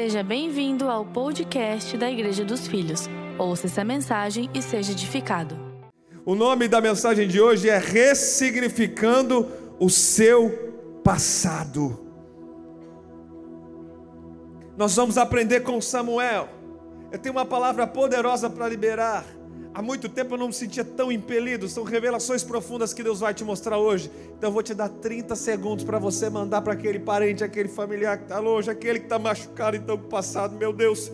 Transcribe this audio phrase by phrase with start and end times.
[0.00, 3.08] Seja bem-vindo ao podcast da Igreja dos Filhos.
[3.36, 5.58] Ouça essa mensagem e seja edificado.
[6.24, 11.98] O nome da mensagem de hoje é Ressignificando o seu passado.
[14.76, 16.48] Nós vamos aprender com Samuel.
[17.10, 19.24] Eu tenho uma palavra poderosa para liberar.
[19.78, 21.68] Há muito tempo eu não me sentia tão impelido.
[21.68, 24.10] São revelações profundas que Deus vai te mostrar hoje.
[24.36, 28.18] Então eu vou te dar 30 segundos para você mandar para aquele parente, aquele familiar
[28.18, 30.56] que está longe, aquele que está machucado então com o passado.
[30.56, 31.12] Meu Deus.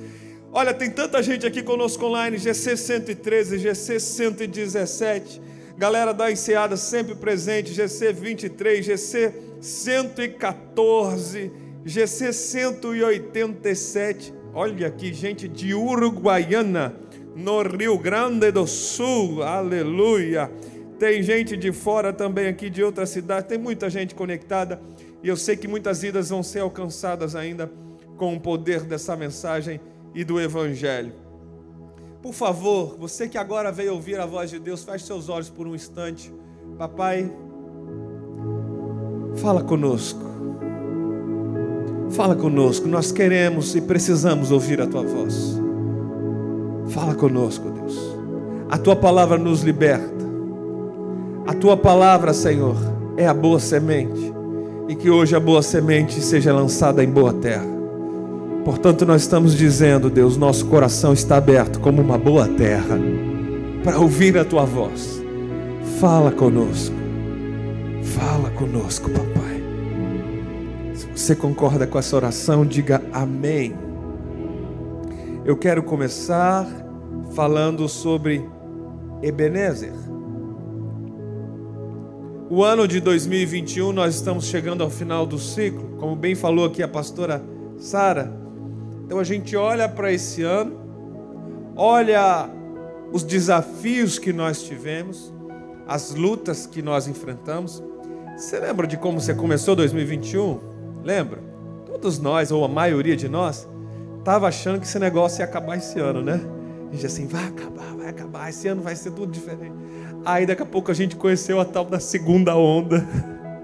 [0.51, 5.43] Olha, tem tanta gente aqui conosco online, GC 113, GC 117.
[5.77, 11.53] Galera da Enseada sempre presente, GC 23, GC 114,
[11.85, 14.33] GC 187.
[14.55, 17.04] Olha aqui, gente de Uruguaiana
[17.35, 20.51] no Rio Grande do Sul, aleluia.
[20.99, 24.81] Tem gente de fora também aqui de outra cidade, tem muita gente conectada
[25.23, 27.71] e eu sei que muitas vidas vão ser alcançadas ainda
[28.17, 29.81] com o poder dessa mensagem
[30.15, 31.13] e do Evangelho.
[32.23, 35.67] Por favor, você que agora veio ouvir a voz de Deus, feche seus olhos por
[35.67, 36.33] um instante.
[36.79, 37.31] Papai,
[39.37, 40.23] fala conosco.
[42.11, 45.64] Fala conosco, nós queremos e precisamos ouvir a tua voz.
[46.89, 47.99] Fala conosco, Deus.
[48.71, 50.25] A tua palavra nos liberta.
[51.47, 52.77] A tua palavra, Senhor,
[53.17, 54.33] é a boa semente.
[54.89, 57.75] E que hoje a boa semente seja lançada em boa terra.
[58.65, 62.99] Portanto, nós estamos dizendo, Deus, nosso coração está aberto como uma boa terra
[63.83, 65.23] para ouvir a tua voz.
[66.01, 66.97] Fala conosco.
[68.03, 69.63] Fala conosco, papai.
[70.95, 73.84] Se você concorda com essa oração, diga amém.
[75.45, 76.67] Eu quero começar
[77.35, 78.49] falando sobre
[79.23, 79.93] Ebenezer.
[82.49, 86.83] O ano de 2021, nós estamos chegando ao final do ciclo, como bem falou aqui
[86.83, 87.45] a pastora
[87.77, 88.35] Sara.
[89.05, 90.81] Então a gente olha para esse ano,
[91.77, 92.49] olha
[93.13, 95.31] os desafios que nós tivemos,
[95.87, 97.83] as lutas que nós enfrentamos.
[98.35, 100.59] Você lembra de como você começou 2021?
[101.03, 101.43] Lembra?
[101.85, 103.69] Todos nós, ou a maioria de nós,
[104.25, 106.41] estava achando que esse negócio ia acabar esse ano, né?
[106.89, 109.75] A gente assim, vai acabar, vai acabar, esse ano vai ser tudo diferente.
[110.25, 113.07] Aí daqui a pouco a gente conheceu a tal da segunda onda.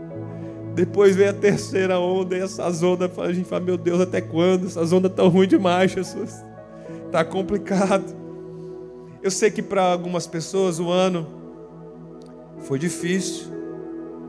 [0.76, 4.66] Depois veio a terceira onda, e essas ondas, a gente fala, meu Deus, até quando?
[4.66, 6.44] Essas ondas estão ruins demais, Jesus.
[7.06, 8.14] Está complicado.
[9.22, 11.26] Eu sei que para algumas pessoas o ano
[12.58, 13.46] foi difícil.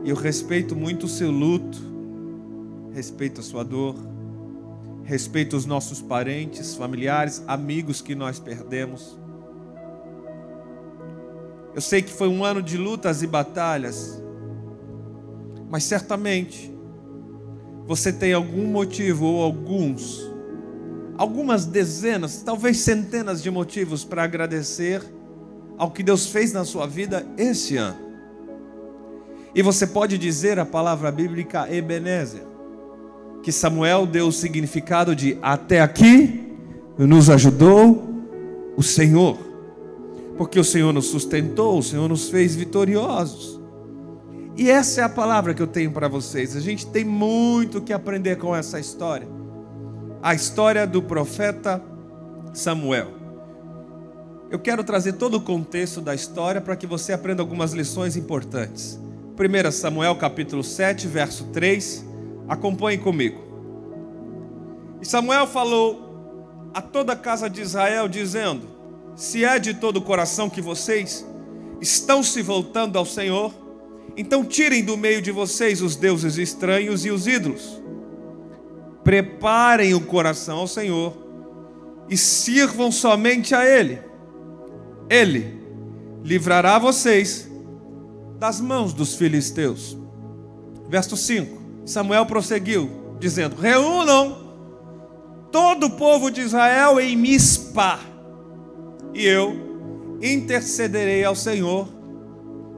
[0.02, 1.78] E eu respeito muito o seu luto,
[2.94, 4.11] respeito a sua dor
[5.04, 9.18] respeito os nossos parentes, familiares, amigos que nós perdemos.
[11.74, 14.22] Eu sei que foi um ano de lutas e batalhas,
[15.70, 16.72] mas certamente
[17.86, 20.30] você tem algum motivo ou alguns,
[21.16, 25.02] algumas dezenas, talvez centenas de motivos para agradecer
[25.78, 28.12] ao que Deus fez na sua vida esse ano.
[29.54, 32.51] E você pode dizer a palavra bíblica Ebenezer
[33.42, 36.54] que Samuel deu o significado de até aqui
[36.96, 38.08] nos ajudou
[38.76, 39.36] o Senhor.
[40.38, 43.60] Porque o Senhor nos sustentou, o Senhor nos fez vitoriosos.
[44.56, 46.56] E essa é a palavra que eu tenho para vocês.
[46.56, 49.26] A gente tem muito que aprender com essa história.
[50.22, 51.82] A história do profeta
[52.52, 53.08] Samuel.
[54.50, 59.00] Eu quero trazer todo o contexto da história para que você aprenda algumas lições importantes.
[59.36, 62.11] 1 Samuel capítulo 7, verso 3
[62.52, 63.40] Acompanhe comigo.
[65.00, 68.68] E Samuel falou a toda a casa de Israel, dizendo:
[69.16, 71.26] Se é de todo o coração que vocês
[71.80, 73.54] estão se voltando ao Senhor,
[74.18, 77.82] então tirem do meio de vocês os deuses estranhos e os ídolos.
[79.02, 81.16] Preparem o coração ao Senhor
[82.06, 83.98] e sirvam somente a Ele.
[85.08, 85.58] Ele
[86.22, 87.50] livrará vocês
[88.38, 89.96] das mãos dos filisteus.
[90.90, 91.61] Verso 5.
[91.84, 94.38] Samuel prosseguiu, dizendo: Reúnam
[95.50, 97.98] todo o povo de Israel em Mispa,
[99.12, 101.88] e eu intercederei ao Senhor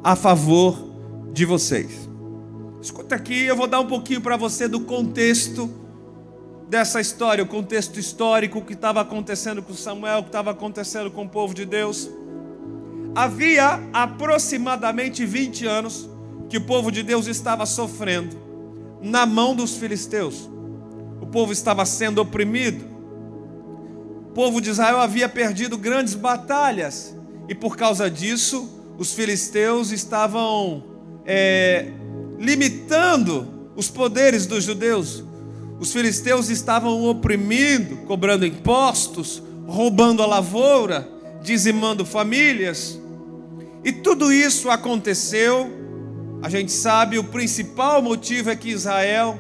[0.03, 0.77] a favor
[1.33, 2.09] de vocês.
[2.81, 5.71] Escuta aqui, eu vou dar um pouquinho para você do contexto
[6.69, 11.29] dessa história, o contexto histórico que estava acontecendo com Samuel, que estava acontecendo com o
[11.29, 12.11] povo de Deus.
[13.15, 16.09] Havia aproximadamente 20 anos
[16.49, 18.37] que o povo de Deus estava sofrendo
[19.05, 20.49] na mão dos filisteus.
[21.21, 22.85] O povo estava sendo oprimido.
[24.29, 27.15] O povo de Israel havia perdido grandes batalhas.
[27.49, 28.69] E por causa disso,
[28.99, 30.83] os filisteus estavam
[31.27, 31.93] é,
[32.39, 35.23] limitando os poderes dos judeus.
[35.79, 41.07] Os filisteus estavam oprimindo, cobrando impostos, roubando a lavoura,
[41.43, 42.99] dizimando famílias.
[43.85, 45.71] E tudo isso aconteceu,
[46.45, 49.39] a gente sabe, o principal motivo é que Israel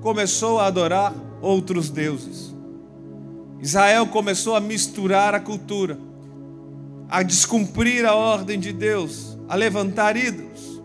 [0.00, 2.54] começou a adorar outros deuses.
[3.60, 5.98] Israel começou a misturar a cultura,
[7.06, 10.80] a descumprir a ordem de Deus, a levantar ídolos.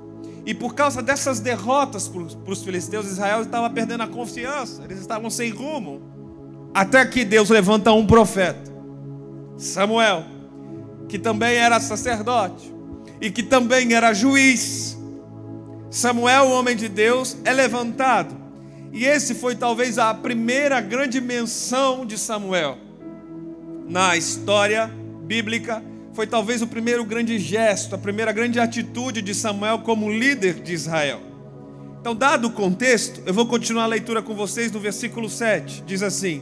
[0.46, 5.30] E por causa dessas derrotas para os filisteus, Israel estava perdendo a confiança, eles estavam
[5.30, 6.02] sem rumo.
[6.74, 8.70] Até que Deus levanta um profeta,
[9.58, 10.26] Samuel,
[11.08, 12.70] que também era sacerdote
[13.22, 14.93] e que também era juiz.
[15.94, 18.36] Samuel, o homem de Deus, é levantado
[18.92, 22.80] e esse foi talvez a primeira grande menção de Samuel
[23.88, 24.88] na história
[25.24, 25.84] bíblica.
[26.14, 30.74] Foi talvez o primeiro grande gesto, a primeira grande atitude de Samuel como líder de
[30.74, 31.22] Israel.
[32.02, 35.84] Então, dado o contexto, eu vou continuar a leitura com vocês no versículo 7.
[35.86, 36.42] Diz assim: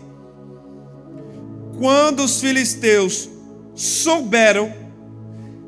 [1.78, 3.30] Quando os filisteus
[3.76, 4.74] souberam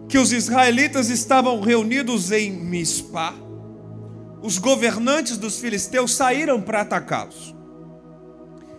[0.08, 3.43] que os israelitas estavam reunidos em Mispa,
[4.44, 7.56] os governantes dos filisteus saíram para atacá-los.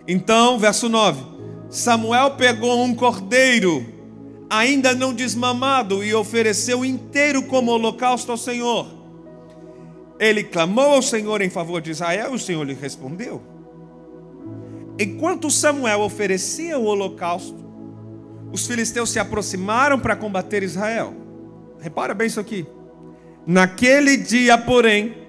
[0.07, 1.23] Então, verso 9:
[1.71, 3.83] Samuel pegou um cordeiro,
[4.47, 8.87] ainda não desmamado, e ofereceu inteiro como holocausto ao Senhor.
[10.19, 13.41] Ele clamou ao Senhor em favor de Israel, e o Senhor lhe respondeu.
[14.99, 17.65] Enquanto Samuel oferecia o holocausto,
[18.51, 21.13] os filisteus se aproximaram para combater Israel.
[21.79, 22.67] Repara bem isso aqui.
[23.45, 25.24] Naquele dia, porém,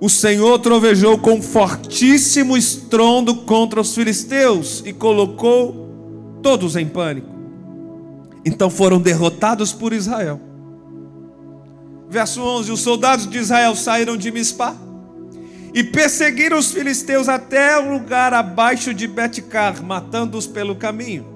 [0.00, 7.28] o Senhor trovejou com fortíssimo estrondo contra os filisteus e colocou todos em pânico.
[8.42, 10.40] Então foram derrotados por Israel.
[12.08, 14.74] Verso 11: Os soldados de Israel saíram de Mispá
[15.74, 21.26] e perseguiram os filisteus até o lugar abaixo de Betcar, matando-os pelo caminho.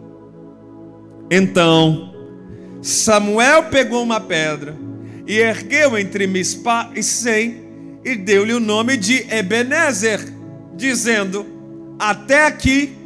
[1.31, 2.15] Então
[2.81, 4.75] Samuel pegou uma pedra
[5.27, 7.64] e ergueu entre Mispá e Sem
[8.05, 10.21] e deu-lhe o nome de Ebenezer,
[10.77, 11.47] dizendo:
[11.99, 12.97] Até aqui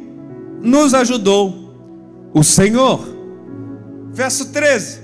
[0.61, 2.99] nos ajudou o Senhor.
[4.11, 4.99] Verso 13: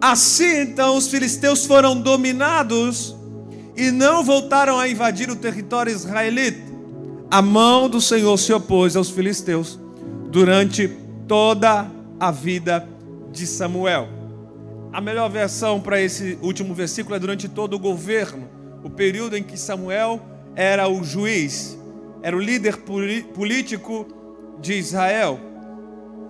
[0.00, 3.16] Assim então os filisteus foram dominados
[3.76, 6.64] e não voltaram a invadir o território israelita.
[7.28, 9.78] A mão do Senhor se opôs aos filisteus
[10.30, 10.88] durante
[11.26, 11.90] toda
[12.20, 12.88] a vida
[13.32, 14.08] de Samuel.
[14.92, 19.42] A melhor versão para esse último versículo é durante todo o governo o período em
[19.42, 20.20] que Samuel
[20.54, 21.76] era o juiz,
[22.22, 22.78] era o líder
[23.34, 24.06] político
[24.60, 25.38] de Israel.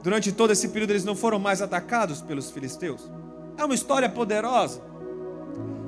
[0.03, 3.11] Durante todo esse período eles não foram mais atacados pelos filisteus.
[3.57, 4.81] É uma história poderosa.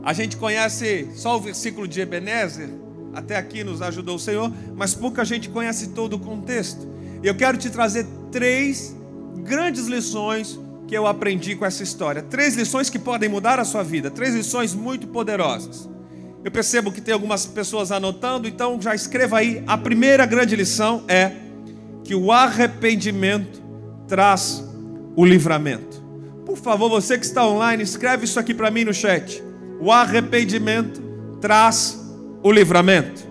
[0.02, 2.70] A gente conhece só o versículo de Ebenezer,
[3.12, 6.86] até aqui nos ajudou o Senhor, mas pouca gente conhece todo o contexto.
[7.22, 8.94] E eu quero te trazer três
[9.38, 12.22] grandes lições que eu aprendi com essa história.
[12.22, 15.88] Três lições que podem mudar a sua vida, três lições muito poderosas.
[16.44, 19.62] Eu percebo que tem algumas pessoas anotando, então já escreva aí.
[19.66, 21.32] A primeira grande lição é
[22.04, 23.60] que o arrependimento
[24.06, 24.64] traz
[25.16, 26.02] o livramento.
[26.46, 29.42] Por favor, você que está online, escreve isso aqui para mim no chat.
[29.80, 31.02] O arrependimento
[31.40, 31.98] traz
[32.42, 33.26] o livramento.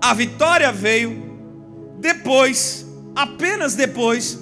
[0.00, 1.30] A vitória veio
[1.98, 4.38] depois, apenas depois,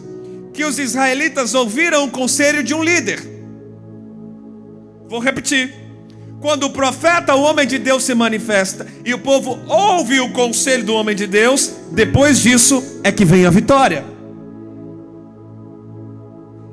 [0.53, 3.21] que os israelitas ouviram o conselho de um líder.
[5.09, 5.88] Vou repetir.
[6.41, 10.85] Quando o profeta, o homem de Deus, se manifesta e o povo ouve o conselho
[10.85, 14.05] do homem de Deus, depois disso é que vem a vitória.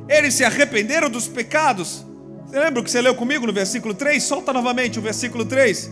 [0.07, 2.05] Eles se arrependeram dos pecados.
[2.45, 4.21] Você lembra o que você leu comigo no versículo 3?
[4.21, 5.91] Solta novamente o versículo 3.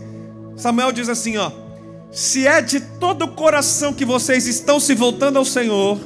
[0.56, 1.50] Samuel diz assim: ó,
[2.12, 5.98] se é de todo o coração que vocês estão se voltando ao Senhor,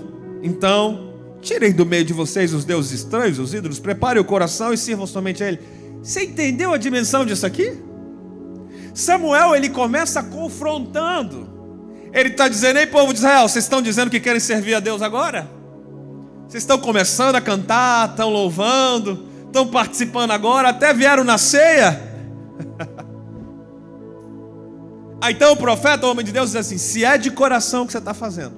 [0.43, 4.79] então tirem do meio de vocês os deuses estranhos, os ídolos, preparem o coração e
[4.79, 5.61] sirvam somente a Ele.
[6.02, 7.83] Você entendeu a dimensão disso aqui?
[8.95, 11.49] Samuel ele começa confrontando.
[12.12, 15.02] Ele está dizendo: Ei, povo de Israel, vocês estão dizendo que querem servir a Deus
[15.02, 15.49] agora?
[16.49, 22.02] Vocês estão começando a cantar, estão louvando, estão participando agora, até vieram na ceia.
[25.21, 27.93] Aí então o profeta, o homem de Deus, diz assim: Se é de coração que
[27.93, 28.55] você está fazendo,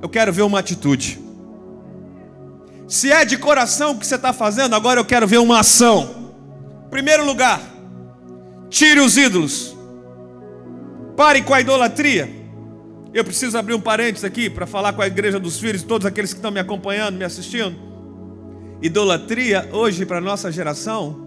[0.00, 1.20] eu quero ver uma atitude.
[2.88, 6.15] Se é de coração que você está fazendo, agora eu quero ver uma ação.
[6.96, 7.60] Primeiro lugar,
[8.70, 9.76] tire os ídolos.
[11.14, 12.26] Pare com a idolatria.
[13.12, 16.32] Eu preciso abrir um parênteses aqui para falar com a igreja dos filhos, todos aqueles
[16.32, 17.76] que estão me acompanhando, me assistindo.
[18.80, 21.20] Idolatria hoje para nossa geração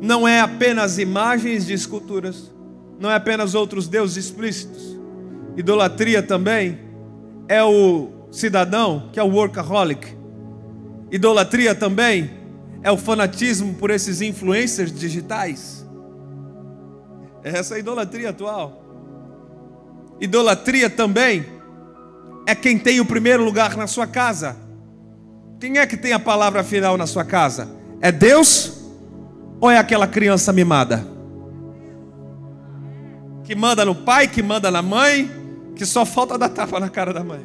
[0.00, 2.54] não é apenas imagens de esculturas,
[3.00, 4.96] não é apenas outros deuses explícitos.
[5.56, 6.78] Idolatria também
[7.48, 10.16] é o cidadão que é o workaholic.
[11.10, 12.43] Idolatria também
[12.84, 15.86] é o fanatismo por esses influencers digitais.
[17.42, 18.84] Essa é a idolatria atual.
[20.20, 21.46] Idolatria também
[22.46, 24.56] é quem tem o primeiro lugar na sua casa.
[25.58, 27.66] Quem é que tem a palavra final na sua casa?
[28.02, 28.84] É Deus
[29.58, 31.06] ou é aquela criança mimada?
[33.44, 35.30] Que manda no pai, que manda na mãe,
[35.74, 37.40] que só falta dar tapa na cara da mãe.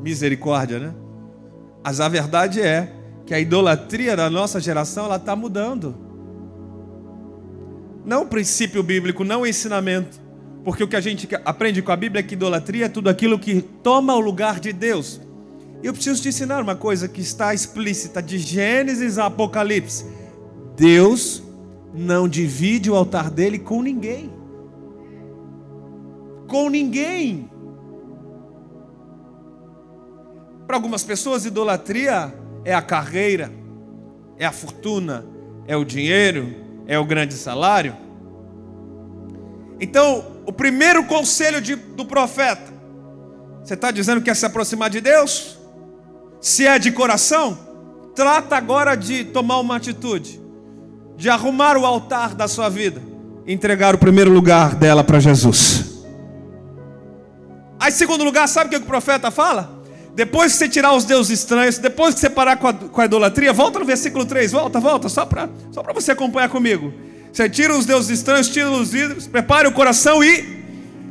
[0.00, 0.94] Misericórdia, né?
[1.82, 2.92] Mas a verdade é
[3.26, 5.94] que a idolatria da nossa geração ela está mudando.
[8.04, 10.20] Não o princípio bíblico, não o ensinamento.
[10.64, 13.38] Porque o que a gente aprende com a Bíblia é que idolatria é tudo aquilo
[13.38, 15.20] que toma o lugar de Deus.
[15.82, 20.04] E eu preciso te ensinar uma coisa que está explícita de Gênesis a Apocalipse.
[20.76, 21.42] Deus
[21.94, 24.30] não divide o altar dele com ninguém.
[26.46, 27.48] Com ninguém.
[30.70, 32.32] Para algumas pessoas, idolatria
[32.64, 33.52] é a carreira,
[34.38, 35.26] é a fortuna,
[35.66, 36.54] é o dinheiro,
[36.86, 37.96] é o grande salário.
[39.80, 42.72] Então, o primeiro conselho de, do profeta:
[43.64, 45.58] você está dizendo que quer se aproximar de Deus?
[46.40, 47.58] Se é de coração,
[48.14, 50.40] trata agora de tomar uma atitude,
[51.16, 53.02] de arrumar o altar da sua vida,
[53.44, 56.04] entregar o primeiro lugar dela para Jesus.
[57.80, 59.79] Aí, segundo lugar, sabe o que o profeta fala?
[60.14, 63.04] Depois que você tirar os deuses estranhos, depois que você parar com a, com a
[63.04, 66.92] idolatria, volta no versículo 3, volta, volta, só para só você acompanhar comigo.
[67.32, 70.60] Você tira os deuses estranhos, tira os ídolos, prepare o coração e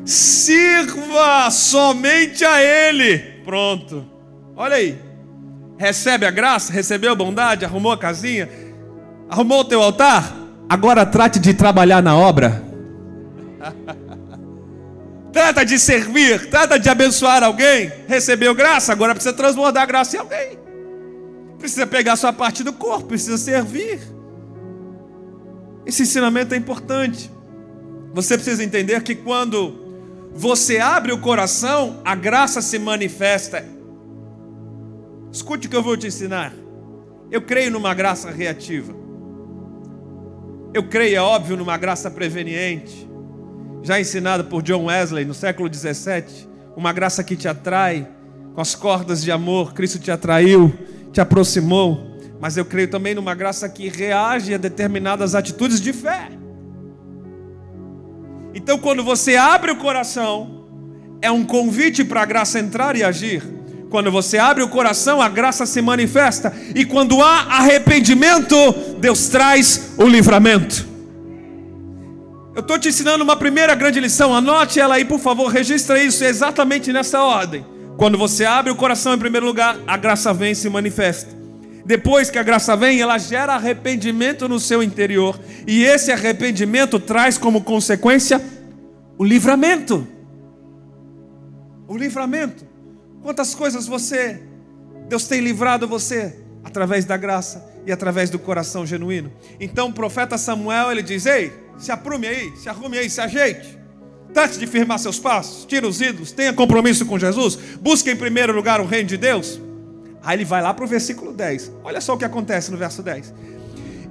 [0.06, 3.20] sirva somente a Ele.
[3.46, 4.06] Pronto.
[4.56, 4.98] Olha aí.
[5.78, 8.50] Recebe a graça, recebeu a bondade, arrumou a casinha,
[9.30, 10.36] arrumou o teu altar.
[10.68, 12.62] Agora trate de trabalhar na obra.
[15.32, 17.92] trata de servir, trata de abençoar alguém.
[18.08, 20.60] Recebeu graça, agora precisa transbordar a graça em alguém.
[21.58, 24.00] Precisa pegar sua parte do corpo, precisa servir.
[25.86, 27.32] Esse ensinamento é importante.
[28.14, 33.66] Você precisa entender que quando você abre o coração, a graça se manifesta.
[35.32, 36.54] Escute o que eu vou te ensinar.
[37.32, 38.94] Eu creio numa graça reativa.
[40.74, 43.09] Eu creio, é óbvio, numa graça preveniente.
[43.90, 46.48] Já ensinada por John Wesley no século 17.
[46.78, 48.08] Uma graça que te atrai
[48.54, 49.74] com as cordas de amor.
[49.74, 50.72] Cristo te atraiu,
[51.12, 52.08] te aproximou
[52.40, 56.30] mas eu creio também numa graça que reage a determinadas atitudes de fé.
[58.54, 60.66] Então, quando você abre o coração,
[61.20, 63.44] é um convite para a graça entrar e agir.
[63.90, 66.54] Quando você abre o coração, a graça se manifesta.
[66.76, 68.56] E quando há arrependimento,
[69.00, 70.89] Deus traz o livramento.
[72.60, 74.36] Eu estou te ensinando uma primeira grande lição.
[74.36, 77.66] Anote ela aí, por favor, registra isso exatamente nessa ordem.
[77.96, 81.34] Quando você abre o coração em primeiro lugar, a graça vem e se manifesta.
[81.86, 85.40] Depois que a graça vem, ela gera arrependimento no seu interior.
[85.66, 88.42] E esse arrependimento traz como consequência
[89.18, 90.06] o livramento.
[91.88, 92.68] O livramento.
[93.24, 94.44] Quantas coisas você,
[95.08, 99.32] Deus tem livrado você através da graça e através do coração genuíno.
[99.62, 103.80] Então o profeta Samuel ele diz: Ei, se aprume aí, se arrume aí, se ajeite.
[104.34, 108.54] Trate de firmar seus passos, tira os ídolos, tenha compromisso com Jesus, busque em primeiro
[108.54, 109.60] lugar o reino de Deus.
[110.22, 111.72] Aí ele vai lá para o versículo 10.
[111.84, 113.34] Olha só o que acontece no verso 10.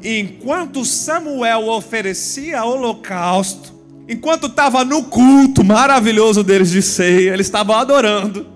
[0.02, 3.72] Enquanto Samuel oferecia holocausto,
[4.08, 8.46] enquanto estava no culto maravilhoso deles de ceia, eles estavam adorando.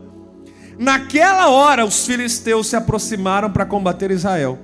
[0.79, 4.59] Naquela hora, os filisteus se aproximaram para combater Israel.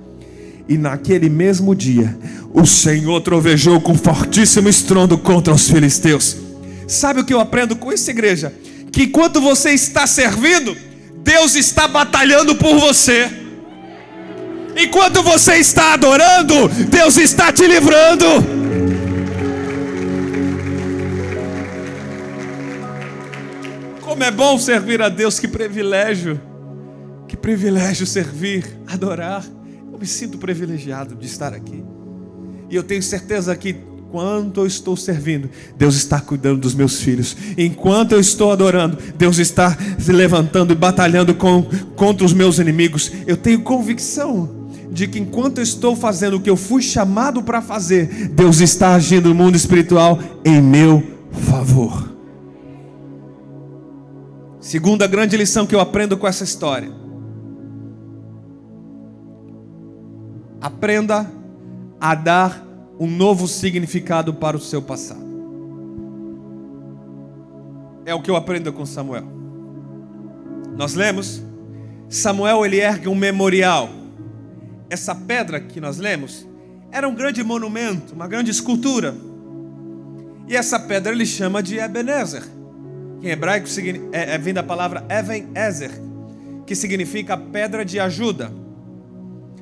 [0.69, 2.15] E naquele mesmo dia,
[2.53, 6.37] o Senhor trovejou com fortíssimo estrondo contra os filisteus.
[6.87, 8.53] Sabe o que eu aprendo com isso, igreja?
[8.91, 10.77] Que enquanto você está servindo,
[11.23, 13.31] Deus está batalhando por você.
[14.77, 18.25] Enquanto você está adorando, Deus está te livrando.
[24.01, 26.39] Como é bom servir a Deus, que privilégio.
[27.27, 29.43] Que privilégio servir, adorar.
[29.99, 31.83] Eu me sinto privilegiado de estar aqui.
[32.69, 37.37] E eu tenho certeza que Enquanto eu estou servindo, Deus está cuidando dos meus filhos.
[37.55, 41.63] Enquanto eu estou adorando, Deus está se levantando e batalhando com,
[41.95, 43.11] contra os meus inimigos.
[43.27, 47.61] Eu tenho convicção de que enquanto eu estou fazendo o que eu fui chamado para
[47.61, 52.11] fazer, Deus está agindo no mundo espiritual em meu favor.
[54.59, 57.08] Segunda grande lição que eu aprendo com essa história.
[60.61, 61.29] Aprenda
[61.99, 62.65] a dar
[62.99, 65.29] um novo significado para o seu passado.
[68.05, 69.25] É o que eu aprendo com Samuel.
[70.75, 71.41] Nós lemos,
[72.09, 73.89] Samuel ele ergue um memorial.
[74.89, 76.47] Essa pedra que nós lemos
[76.91, 79.15] era um grande monumento, uma grande escultura.
[80.47, 82.43] E essa pedra ele chama de Ebenezer,
[83.21, 83.67] que em hebraico
[84.11, 85.91] é, é, vem da palavra Even Ezer,
[86.65, 88.51] que significa pedra de ajuda.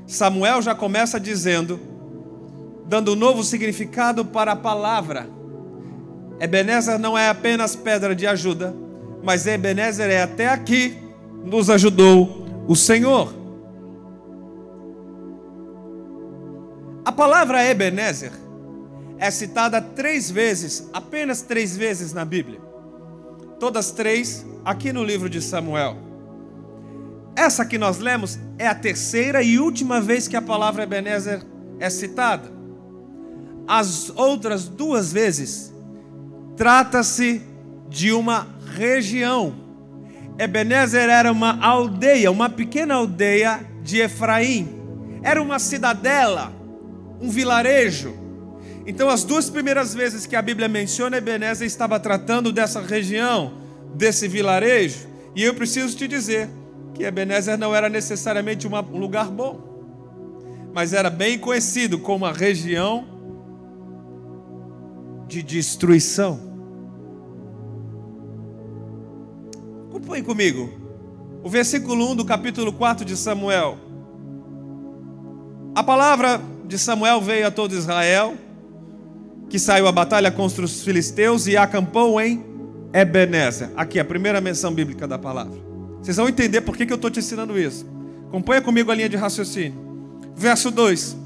[0.07, 1.77] Samuel já começa dizendo,
[2.85, 5.29] dando um novo significado para a palavra.
[6.39, 8.73] Ebenezer não é apenas pedra de ajuda,
[9.21, 10.97] mas Ebenezer é até aqui
[11.43, 13.33] nos ajudou o Senhor.
[17.03, 18.31] A palavra Ebenezer
[19.17, 22.61] é citada três vezes, apenas três vezes na Bíblia.
[23.59, 26.06] Todas três aqui no livro de Samuel.
[27.37, 31.43] Essa que nós lemos é a terceira e última vez que a palavra Ebenezer
[31.79, 32.51] é citada.
[33.67, 35.71] As outras duas vezes
[36.55, 37.43] trata-se
[37.87, 39.53] de uma região.
[40.39, 44.67] Ebenezer era uma aldeia, uma pequena aldeia de Efraim.
[45.21, 46.51] Era uma cidadela,
[47.21, 48.15] um vilarejo.
[48.83, 53.53] Então, as duas primeiras vezes que a Bíblia menciona Ebenezer estava tratando dessa região,
[53.93, 55.07] desse vilarejo.
[55.35, 56.49] E eu preciso te dizer
[56.97, 59.59] que Ebenezer não era necessariamente um lugar bom,
[60.73, 63.05] mas era bem conhecido como uma região
[65.27, 66.39] de destruição.
[69.89, 70.71] Acompanhe comigo.
[71.43, 73.77] O versículo 1 do capítulo 4 de Samuel.
[75.75, 78.33] A palavra de Samuel veio a todo Israel,
[79.47, 82.43] que saiu à batalha contra os filisteus e acampou em
[82.91, 83.69] Ebenezer.
[83.77, 85.66] Aqui a primeira menção bíblica da palavra.
[86.07, 87.85] Vocês vão entender por que, eu estou te ensinando isso.
[88.29, 89.77] Acompanha comigo a linha de raciocínio.
[90.33, 91.17] Verso 2: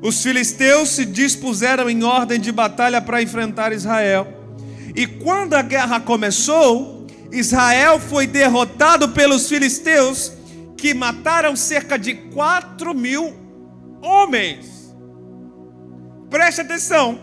[0.00, 4.28] Os filisteus se dispuseram em ordem de batalha para enfrentar Israel.
[4.94, 10.30] E quando a guerra começou, Israel foi derrotado pelos filisteus,
[10.76, 13.34] que mataram cerca de 4 mil
[14.00, 14.94] homens.
[16.30, 17.18] Preste atenção: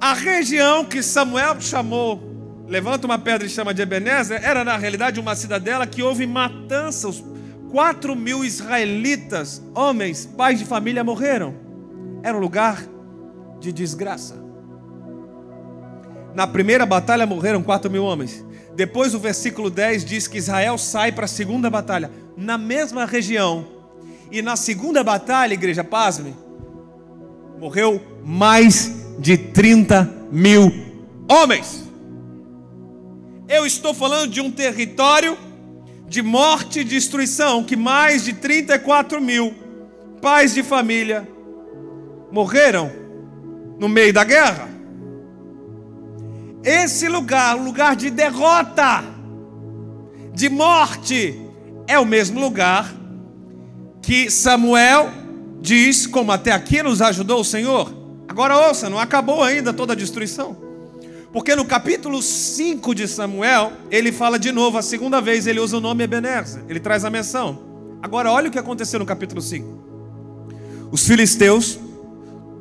[0.00, 2.27] a região que Samuel chamou
[2.68, 7.08] levanta uma pedra e chama de Ebenezer, era na realidade uma cidadela que houve matança.
[7.08, 7.24] Os
[7.70, 11.54] quatro mil israelitas, homens, pais de família, morreram.
[12.22, 12.84] Era um lugar
[13.58, 14.36] de desgraça.
[16.34, 18.44] Na primeira batalha morreram quatro mil homens.
[18.76, 23.66] Depois o versículo 10 diz que Israel sai para a segunda batalha, na mesma região.
[24.30, 26.36] E na segunda batalha, igreja, pasme,
[27.58, 30.70] morreu mais de 30 mil
[31.28, 31.87] homens.
[33.48, 35.38] Eu estou falando de um território
[36.06, 39.54] de morte e destruição que mais de 34 mil
[40.20, 41.26] pais de família
[42.30, 42.92] morreram
[43.78, 44.68] no meio da guerra.
[46.62, 49.02] Esse lugar, lugar de derrota,
[50.34, 51.40] de morte,
[51.86, 52.94] é o mesmo lugar
[54.02, 55.10] que Samuel
[55.58, 57.90] diz, como até aqui nos ajudou o Senhor.
[58.28, 60.67] Agora ouça, não acabou ainda toda a destruição.
[61.32, 65.76] Porque no capítulo 5 de Samuel, ele fala de novo, a segunda vez ele usa
[65.76, 67.58] o nome Ebenezer, ele traz a menção.
[68.02, 70.88] Agora olha o que aconteceu no capítulo 5.
[70.90, 71.78] Os filisteus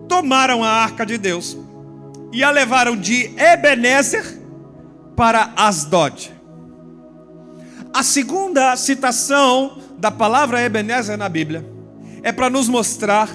[0.10, 1.58] tomaram a arca de Deus
[2.34, 4.38] e a levaram de Ebenezer
[5.16, 6.34] para Asdod.
[7.94, 11.66] A segunda citação da palavra Ebenezer na Bíblia
[12.22, 13.30] é para nos mostrar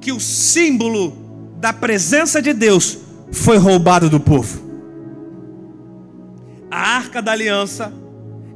[0.00, 1.16] que o símbolo
[1.58, 2.98] da presença de Deus
[3.30, 4.69] foi roubado do povo.
[6.90, 7.92] Arca da aliança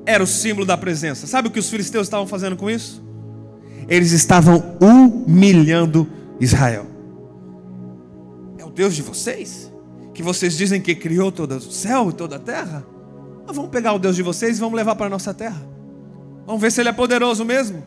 [0.05, 1.25] era o símbolo da presença.
[1.25, 3.01] Sabe o que os filisteus estavam fazendo com isso?
[3.89, 6.09] Eles estavam humilhando
[6.41, 6.85] Israel.
[8.59, 9.73] É o Deus de vocês?
[10.13, 12.85] Que vocês dizem que criou todo o céu e toda a terra?
[13.47, 15.65] Nós vamos pegar o Deus de vocês e vamos levar para a nossa terra.
[16.45, 17.87] Vamos ver se ele é poderoso mesmo.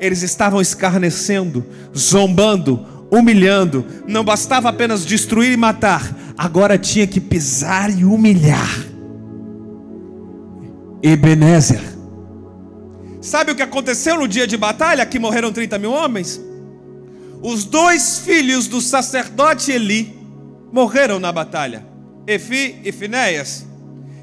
[0.00, 1.64] Eles estavam escarnecendo,
[1.96, 3.86] zombando, humilhando.
[4.08, 8.97] Não bastava apenas destruir e matar, agora tinha que pisar e humilhar.
[11.02, 11.80] Ebenezer.
[13.20, 16.40] Sabe o que aconteceu no dia de batalha que morreram 30 mil homens?
[17.42, 20.16] Os dois filhos do sacerdote Eli
[20.72, 21.86] morreram na batalha,
[22.26, 23.64] Efi e Finéias,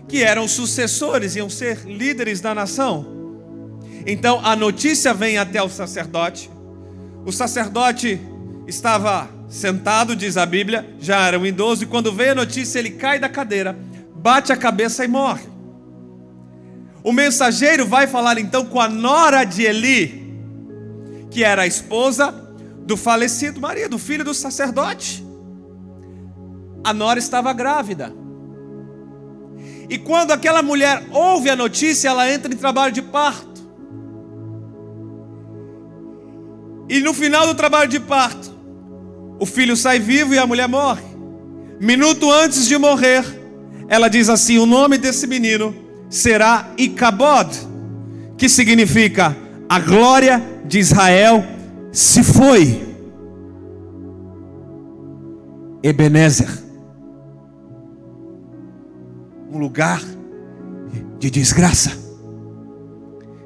[0.08, 3.06] que eram sucessores, iam ser líderes da nação.
[4.06, 6.50] Então a notícia vem até o sacerdote.
[7.26, 8.20] O sacerdote
[8.68, 12.92] estava sentado, diz a Bíblia, já era um idoso, e quando veio a notícia, ele
[12.92, 13.78] cai da cadeira,
[14.16, 15.55] bate a cabeça e morre.
[17.06, 20.26] O mensageiro vai falar então com a nora de Eli,
[21.30, 22.34] que era a esposa
[22.80, 25.24] do falecido marido, filho do sacerdote.
[26.84, 28.12] a nora estava grávida.
[29.88, 33.62] E quando aquela mulher ouve a notícia, ela entra em trabalho de parto.
[36.90, 38.52] E no final do trabalho de parto,
[39.40, 41.06] o filho sai vivo e a mulher morre.
[41.80, 43.24] Minuto antes de morrer,
[43.88, 47.50] ela diz assim: O nome desse menino será Icabod,
[48.38, 49.36] que significa
[49.68, 51.44] a glória de Israel
[51.92, 52.84] se foi.
[55.82, 56.50] Ebenezer,
[59.52, 60.02] um lugar
[61.20, 61.92] de desgraça,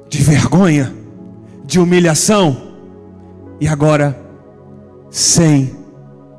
[0.08, 0.92] de vergonha,
[1.64, 2.70] de humilhação,
[3.60, 4.18] e agora
[5.10, 5.76] sem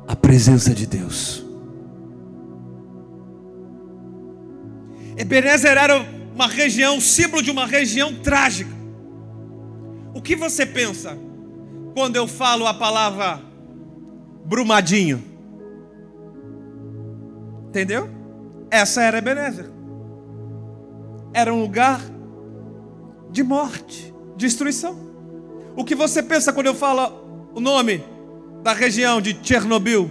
[0.08, 1.41] a presença de Deus.
[5.22, 6.04] Ebenezer era
[6.34, 8.72] uma região, símbolo de uma região trágica.
[10.12, 11.16] O que você pensa
[11.94, 13.40] quando eu falo a palavra
[14.44, 15.22] Brumadinho?
[17.68, 18.10] Entendeu?
[18.68, 19.70] Essa era Ebenezer.
[21.32, 22.00] Era um lugar
[23.30, 24.96] de morte, destruição.
[25.76, 28.02] O que você pensa quando eu falo o nome
[28.64, 30.10] da região de Chernobyl,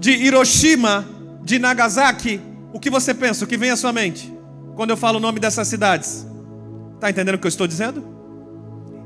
[0.00, 1.06] de Hiroshima,
[1.42, 2.55] de Nagasaki?
[2.76, 3.42] O que você pensa?
[3.42, 4.30] O que vem à sua mente
[4.74, 6.26] quando eu falo o nome dessas cidades?
[6.94, 8.06] Está entendendo o que eu estou dizendo?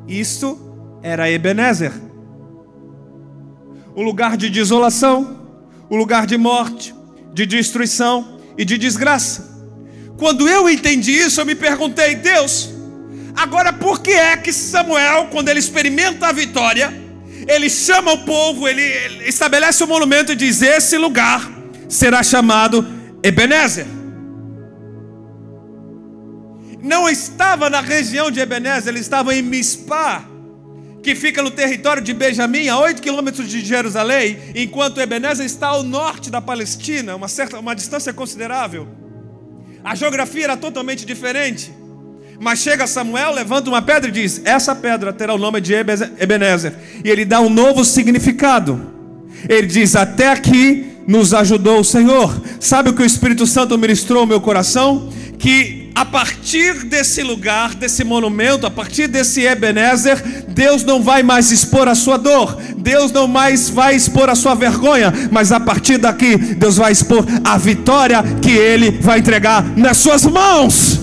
[0.09, 0.59] Isso
[1.01, 1.93] era Ebenezer
[3.95, 5.47] o lugar de desolação,
[5.89, 6.93] o lugar de morte,
[7.33, 9.49] de destruição e de desgraça.
[10.17, 12.71] Quando eu entendi isso, eu me perguntei, Deus,
[13.37, 16.93] agora por que é que Samuel, quando ele experimenta a vitória,
[17.47, 21.49] ele chama o povo, ele, ele estabelece um monumento e diz: Esse lugar
[21.89, 23.87] será chamado Ebenezer.
[26.83, 30.25] Não estava na região de Ebenezer, ele estava em Mispá,
[31.03, 35.83] que fica no território de Benjamim, a 8 quilômetros de Jerusalém, enquanto Ebenezer está ao
[35.83, 38.89] norte da Palestina, uma, certa, uma distância considerável.
[39.85, 41.73] A geografia era totalmente diferente.
[42.39, 46.75] Mas chega Samuel, levanta uma pedra e diz: Essa pedra terá o nome de Ebenezer.
[47.05, 48.95] E ele dá um novo significado.
[49.47, 52.41] Ele diz: Até aqui nos ajudou Senhor.
[52.61, 55.09] Sabe o que o Espírito Santo ministrou ao meu coração?
[55.41, 61.51] Que a partir desse lugar, desse monumento, a partir desse Ebenezer, Deus não vai mais
[61.51, 65.99] expor a sua dor, Deus não mais vai expor a sua vergonha, mas a partir
[65.99, 71.01] daqui, Deus vai expor a vitória que Ele vai entregar nas suas mãos.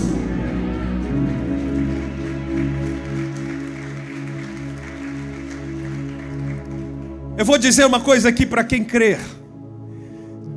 [7.36, 9.20] Eu vou dizer uma coisa aqui para quem crer.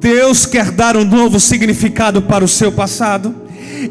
[0.02, 3.36] Deus quer dar um novo significado para o seu passado.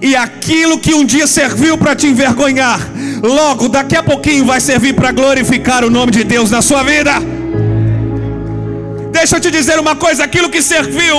[0.02, 2.80] E aquilo que um dia serviu para te envergonhar,
[3.22, 7.12] logo daqui a pouquinho vai servir para glorificar o nome de Deus na sua vida.
[9.12, 11.16] Deixa eu te dizer uma coisa: aquilo que serviu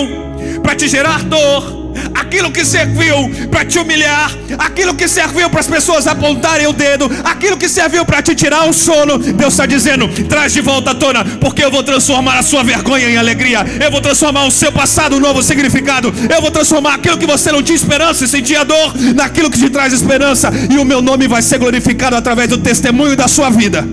[0.62, 1.81] para te gerar dor,
[2.14, 7.10] aquilo que serviu para te humilhar, aquilo que serviu para as pessoas apontarem o dedo,
[7.24, 10.96] aquilo que serviu para te tirar o sono, Deus está dizendo: traz de volta à
[10.96, 14.72] tona, porque eu vou transformar a sua vergonha em alegria, eu vou transformar o seu
[14.72, 18.64] passado em novo significado, eu vou transformar aquilo que você não tinha esperança e sentia
[18.64, 22.58] dor, naquilo que te traz esperança, e o meu nome vai ser glorificado através do
[22.58, 23.86] testemunho da sua vida.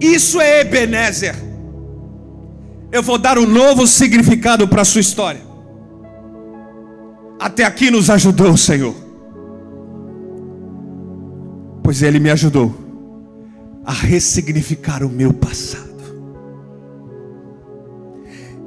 [0.00, 1.34] Isso é Ebenezer.
[2.92, 5.45] Eu vou dar um novo significado para a sua história.
[7.38, 8.94] Até aqui nos ajudou Senhor.
[11.82, 12.74] Pois Ele me ajudou
[13.84, 15.86] a ressignificar o meu passado.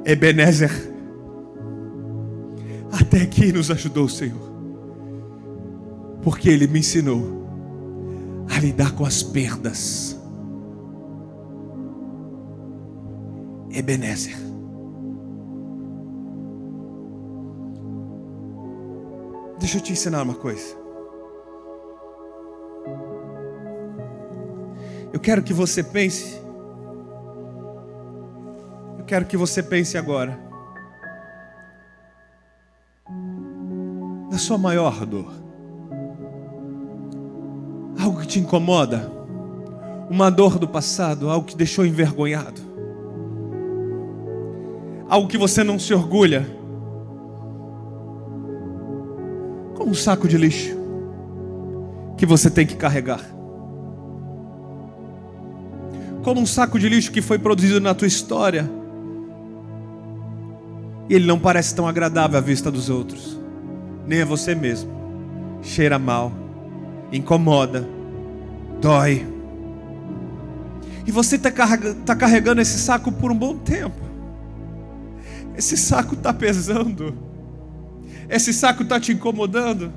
[0.04, 0.70] Ebenezer,
[2.90, 4.50] até aqui nos ajudou Senhor,
[6.22, 7.40] porque Ele me ensinou
[8.48, 10.16] a lidar com as perdas.
[13.70, 14.49] Ebenezer.
[19.60, 20.74] Deixa eu te ensinar uma coisa.
[25.12, 26.40] Eu quero que você pense.
[28.98, 30.40] Eu quero que você pense agora.
[34.30, 35.30] Na sua maior dor.
[38.00, 39.12] Algo que te incomoda.
[40.08, 42.62] Uma dor do passado, algo que deixou envergonhado.
[45.06, 46.59] Algo que você não se orgulha
[49.84, 50.78] um saco de lixo
[52.16, 53.20] que você tem que carregar.
[56.22, 58.70] Como um saco de lixo que foi produzido na tua história.
[61.08, 63.40] E ele não parece tão agradável à vista dos outros,
[64.06, 64.90] nem a você mesmo.
[65.62, 66.30] Cheira mal,
[67.10, 67.88] incomoda,
[68.80, 69.26] dói.
[71.06, 74.00] E você está carregando esse saco por um bom tempo.
[75.56, 77.29] Esse saco está pesando.
[78.30, 79.92] Esse saco está te incomodando.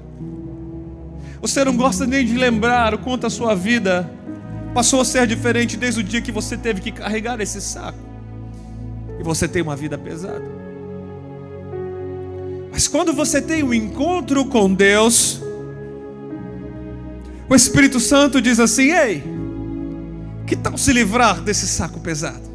[1.40, 4.10] Você não gosta nem de lembrar o quanto a sua vida
[4.74, 8.00] passou a ser diferente desde o dia que você teve que carregar esse saco.
[9.20, 10.44] E você tem uma vida pesada.
[12.72, 15.40] Mas quando você tem um encontro com Deus,
[17.48, 19.24] o Espírito Santo diz assim: Ei,
[20.48, 22.52] que tal se livrar desse saco pesado?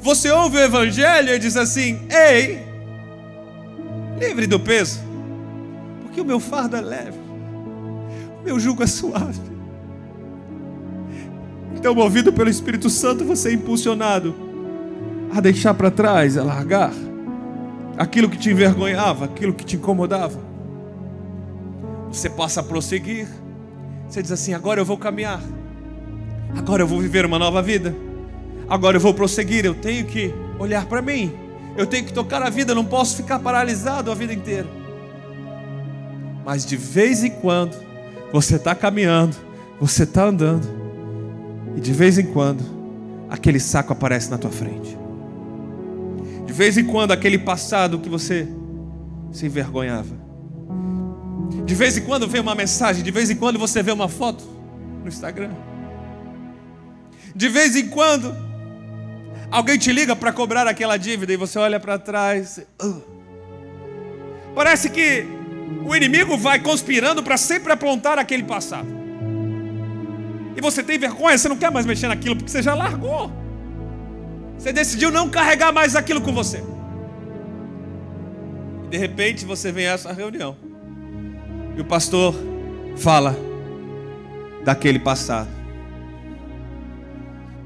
[0.00, 2.65] Você ouve o Evangelho e diz assim: Ei,
[4.18, 5.00] livre do peso,
[6.02, 7.18] porque o meu fardo é leve,
[8.40, 9.40] o meu jugo é suave.
[11.74, 14.34] Então, movido pelo Espírito Santo, você é impulsionado
[15.34, 16.92] a deixar para trás, a largar
[17.96, 20.40] aquilo que te envergonhava, aquilo que te incomodava.
[22.10, 23.28] Você passa a prosseguir.
[24.08, 25.40] Você diz assim: agora eu vou caminhar,
[26.56, 27.94] agora eu vou viver uma nova vida.
[28.68, 31.45] Agora eu vou prosseguir, eu tenho que olhar para mim.
[31.76, 34.66] Eu tenho que tocar a vida, não posso ficar paralisado a vida inteira.
[36.44, 37.76] Mas de vez em quando,
[38.32, 39.36] você está caminhando,
[39.80, 40.66] você está andando,
[41.76, 42.64] e de vez em quando,
[43.28, 44.96] aquele saco aparece na tua frente.
[46.46, 48.48] De vez em quando, aquele passado que você
[49.32, 50.14] se envergonhava.
[51.64, 54.44] De vez em quando vem uma mensagem, de vez em quando você vê uma foto
[55.02, 55.50] no Instagram.
[57.34, 58.45] De vez em quando
[59.50, 62.60] Alguém te liga para cobrar aquela dívida e você olha para trás.
[62.82, 63.02] Uh.
[64.54, 65.26] Parece que
[65.84, 68.88] o inimigo vai conspirando para sempre apontar aquele passado.
[70.56, 73.30] E você tem vergonha, você não quer mais mexer naquilo porque você já largou.
[74.58, 76.64] Você decidiu não carregar mais aquilo com você.
[78.86, 80.56] E de repente você vem a essa reunião.
[81.76, 82.34] E o pastor
[82.96, 83.36] fala
[84.64, 85.55] daquele passado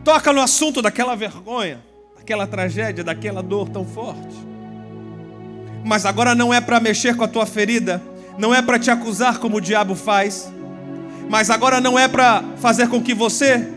[0.05, 1.81] toca no assunto daquela vergonha,
[2.17, 4.37] daquela tragédia, daquela dor tão forte.
[5.85, 8.03] Mas agora não é para mexer com a tua ferida,
[8.39, 10.51] não é para te acusar como o diabo faz,
[11.29, 13.69] mas agora não é para fazer com que você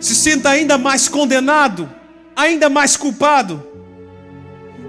[0.00, 1.88] se sinta ainda mais condenado,
[2.34, 3.71] ainda mais culpado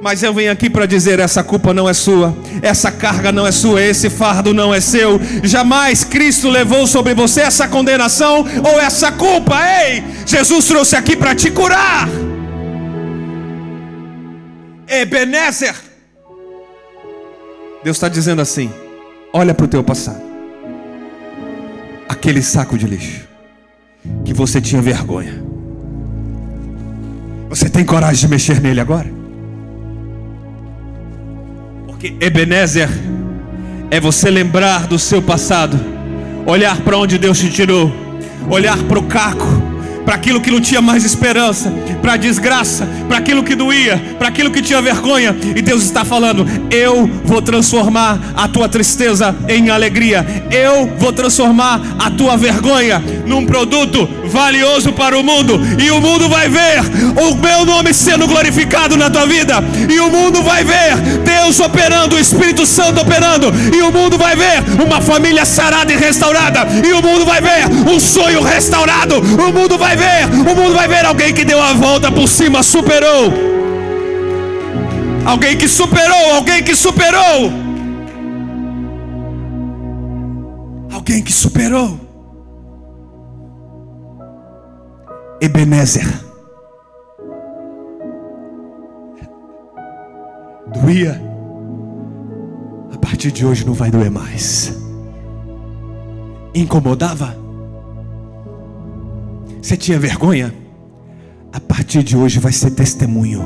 [0.04, 3.54] mas eu venho aqui para dizer: essa culpa não é sua, essa carga não é
[3.54, 5.18] sua, esse fardo não é seu.
[5.42, 9.56] Jamais Cristo levou sobre você essa condenação ou essa culpa.
[9.66, 12.10] Ei, Jesus trouxe aqui para te curar.
[14.90, 15.74] Ebenezer.
[17.82, 18.70] Deus está dizendo assim:
[19.32, 20.22] olha para o teu passado,
[22.10, 23.26] aquele saco de lixo
[24.26, 25.42] que você tinha vergonha.
[27.48, 29.23] Você tem coragem de mexer nele agora?
[32.04, 32.90] Porque Ebenezer
[33.90, 35.80] é você lembrar do seu passado,
[36.46, 37.90] olhar para onde Deus te tirou,
[38.50, 39.48] olhar para o caco
[40.06, 44.28] para aquilo que não tinha mais esperança, para a desgraça, para aquilo que doía, para
[44.28, 45.36] aquilo que tinha vergonha.
[45.56, 51.82] E Deus está falando: Eu vou transformar a tua tristeza em alegria, eu vou transformar
[52.00, 56.82] a tua vergonha num produto valioso para o mundo, e o mundo vai ver
[57.22, 62.16] o meu nome sendo glorificado na tua vida, e o mundo vai ver Deus operando,
[62.16, 66.92] o Espírito Santo operando, e o mundo vai ver uma família sarada e restaurada, e
[66.92, 71.06] o mundo vai ver um sonho restaurado, o mundo vai ver, o mundo vai ver
[71.06, 73.32] alguém que deu a volta por cima, superou.
[75.26, 77.54] Alguém que superou, alguém que superou.
[80.92, 82.03] Alguém que superou.
[85.44, 86.08] Ebenezer.
[90.74, 91.22] Doía.
[92.94, 94.82] A partir de hoje não vai doer mais.
[96.56, 97.36] Incomodava?
[99.62, 100.54] Você tinha vergonha?
[101.52, 103.44] A partir de hoje vai ser testemunho.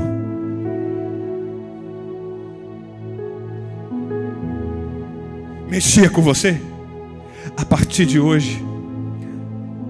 [5.68, 6.62] Mexia com você?
[7.58, 8.64] A partir de hoje,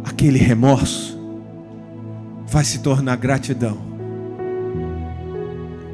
[0.06, 1.17] aquele remorso
[2.48, 3.78] vai se tornar gratidão.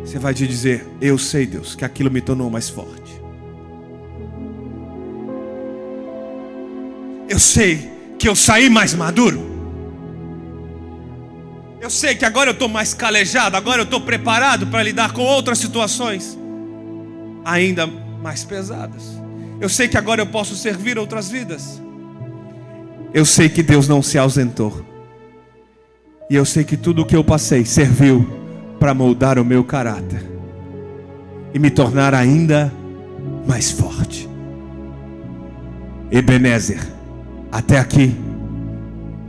[0.06, 3.22] Você vai te dizer: Eu sei, Deus, que aquilo me tornou mais forte.
[7.28, 9.52] Eu sei que eu saí mais maduro.
[11.82, 15.22] Eu sei que agora eu estou mais calejado, agora eu estou preparado para lidar com
[15.22, 16.38] outras situações
[17.44, 19.04] ainda mais pesadas.
[19.60, 21.82] Eu sei que agora eu posso servir outras vidas.
[23.14, 24.93] Eu sei que Deus não se ausentou.
[26.34, 28.28] E eu sei que tudo o que eu passei serviu
[28.80, 30.26] para moldar o meu caráter
[31.54, 32.74] e me tornar ainda
[33.48, 34.28] mais forte.
[36.10, 36.82] Ebenezer,
[37.52, 38.16] até aqui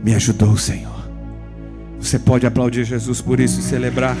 [0.03, 1.07] me ajudou o Senhor.
[1.99, 4.17] Você pode aplaudir Jesus por isso e celebrar.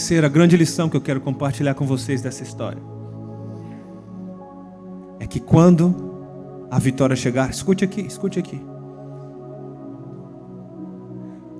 [0.00, 2.82] Terceira grande lição que eu quero compartilhar com vocês dessa história
[5.18, 8.58] é que quando a vitória chegar, escute aqui, escute aqui.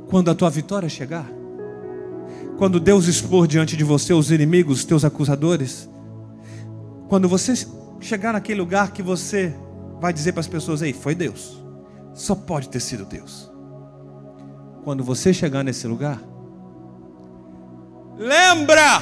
[0.09, 1.31] Quando a tua vitória chegar,
[2.57, 5.87] quando Deus expor diante de você os inimigos, os teus acusadores,
[7.11, 7.53] quando você
[8.01, 9.55] chegar naquele lugar que você
[10.01, 11.63] vai dizer para as pessoas: Ei, foi Deus,
[12.15, 13.53] só pode ter sido Deus.
[14.83, 16.23] Quando você chegar nesse lugar,
[18.21, 19.01] lembra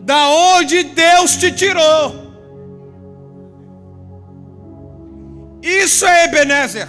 [0.00, 2.28] da onde Deus te tirou.
[5.62, 6.88] Isso é Ebenezer.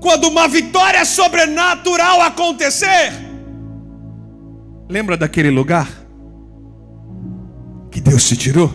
[0.00, 3.12] Quando uma vitória sobrenatural acontecer,
[4.88, 5.88] lembra daquele lugar
[7.90, 8.72] que Deus te tirou?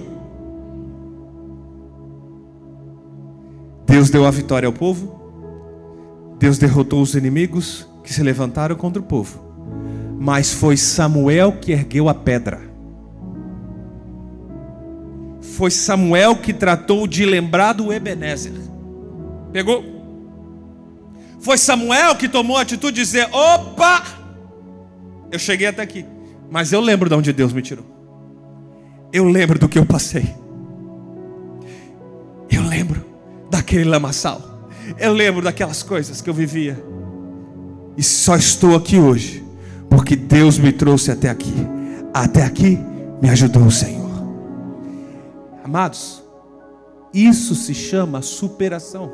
[3.88, 5.22] Deus deu a vitória ao povo,
[6.38, 9.43] Deus derrotou os inimigos que se levantaram contra o povo,
[10.24, 12.74] mas foi Samuel que ergueu a pedra
[15.54, 18.54] foi Samuel que tratou de lembrar do Ebenezer.
[19.52, 19.84] Pegou?
[21.40, 24.04] Foi Samuel que tomou a atitude de dizer: opa,
[25.32, 26.06] eu cheguei até aqui,
[26.50, 27.86] mas eu lembro de onde Deus me tirou.
[29.12, 30.34] Eu lembro do que eu passei.
[32.50, 33.06] Eu lembro
[33.52, 34.68] daquele lamaçal.
[34.98, 36.84] Eu lembro daquelas coisas que eu vivia.
[37.96, 39.43] E só estou aqui hoje
[39.94, 41.54] porque Deus me trouxe até aqui.
[42.12, 42.80] Até aqui
[43.22, 44.10] me ajudou o Senhor.
[45.64, 46.24] Amados,
[47.14, 49.14] isso se chama superação.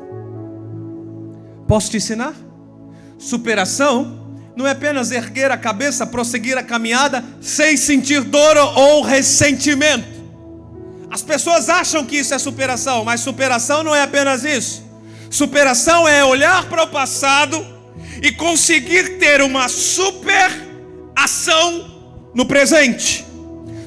[1.68, 2.34] Posso te ensinar?
[3.18, 10.08] Superação não é apenas erguer a cabeça, prosseguir a caminhada sem sentir dor ou ressentimento.
[11.10, 14.82] As pessoas acham que isso é superação, mas superação não é apenas isso.
[15.28, 17.62] Superação é olhar para o passado
[18.22, 20.69] e conseguir ter uma super
[21.24, 21.84] ação
[22.34, 23.26] no presente.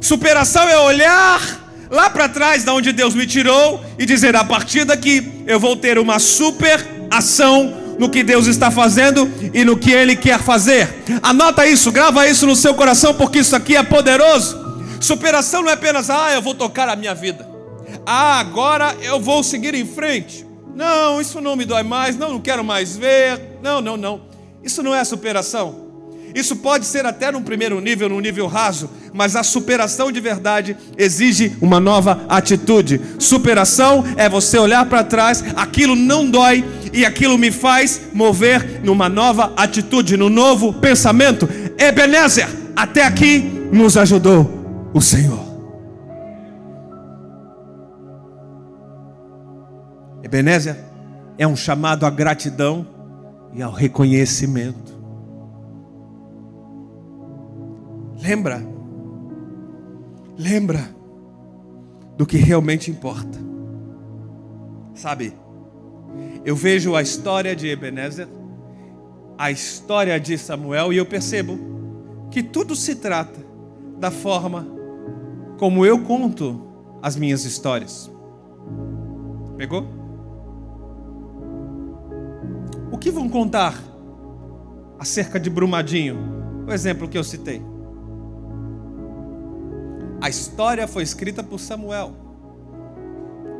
[0.01, 4.85] Superação é olhar lá para trás, da onde Deus me tirou, e dizer: a partir
[4.85, 9.91] daqui eu vou ter uma super ação no que Deus está fazendo e no que
[9.91, 11.03] Ele quer fazer.
[11.21, 14.61] Anota isso, grava isso no seu coração, porque isso aqui é poderoso.
[14.99, 17.47] Superação não é apenas, ah, eu vou tocar a minha vida,
[18.05, 20.45] ah, agora eu vou seguir em frente.
[20.75, 23.39] Não, isso não me dói mais, não, não quero mais ver.
[23.61, 24.21] Não, não, não.
[24.63, 25.82] Isso não é superação.
[26.33, 30.75] Isso pode ser até num primeiro nível, num nível raso, mas a superação de verdade
[30.97, 32.99] exige uma nova atitude.
[33.19, 39.07] Superação é você olhar para trás, aquilo não dói e aquilo me faz mover numa
[39.07, 41.47] nova atitude, num novo pensamento.
[41.77, 43.39] Ebenezer, até aqui
[43.71, 45.43] nos ajudou o Senhor.
[50.23, 50.77] Ebenezer
[51.37, 52.87] é um chamado à gratidão
[53.53, 54.92] e ao reconhecimento.
[58.23, 58.65] Lembra.
[60.37, 60.95] Lembra
[62.15, 63.37] do que realmente importa.
[64.95, 65.33] Sabe,
[66.45, 68.29] eu vejo a história de Ebenezer,
[69.37, 71.59] a história de Samuel, e eu percebo
[72.31, 73.45] que tudo se trata
[73.99, 74.65] da forma
[75.59, 76.61] como eu conto
[77.01, 78.09] as minhas histórias.
[79.57, 79.85] Pegou?
[82.89, 83.77] O que vão contar
[84.97, 86.17] acerca de Brumadinho?
[86.65, 87.72] O exemplo que eu citei.
[90.23, 92.15] A história foi escrita por Samuel.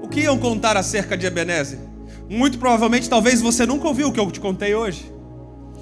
[0.02, 1.78] O que iam contar acerca de Ebenezer?
[2.30, 5.12] Muito provavelmente, talvez você nunca ouviu o que eu te contei hoje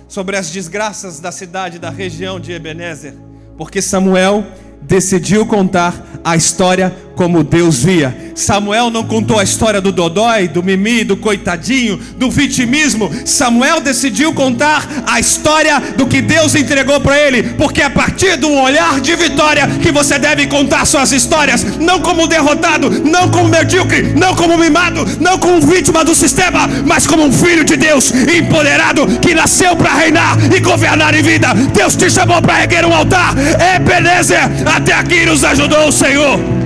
[0.08, 3.14] sobre as desgraças da cidade, da região de Ebenezer,
[3.60, 4.44] porque Samuel
[4.82, 8.32] decidiu contar a história como Deus via.
[8.36, 13.12] Samuel não contou a história do Dodói, do Mimi, do coitadinho, do vitimismo.
[13.26, 18.38] Samuel decidiu contar a história do que Deus entregou para ele, porque é a partir
[18.38, 23.30] de um olhar de vitória que você deve contar suas histórias, não como derrotado, não
[23.30, 27.76] como medíocre, não como mimado, não como vítima do sistema, mas como um filho de
[27.78, 31.54] Deus, empoderado, que nasceu para reinar e governar em vida.
[31.74, 33.36] Deus te chamou para erguer um altar.
[33.60, 36.61] É beleza, até aqui nos ajudou o Senhor.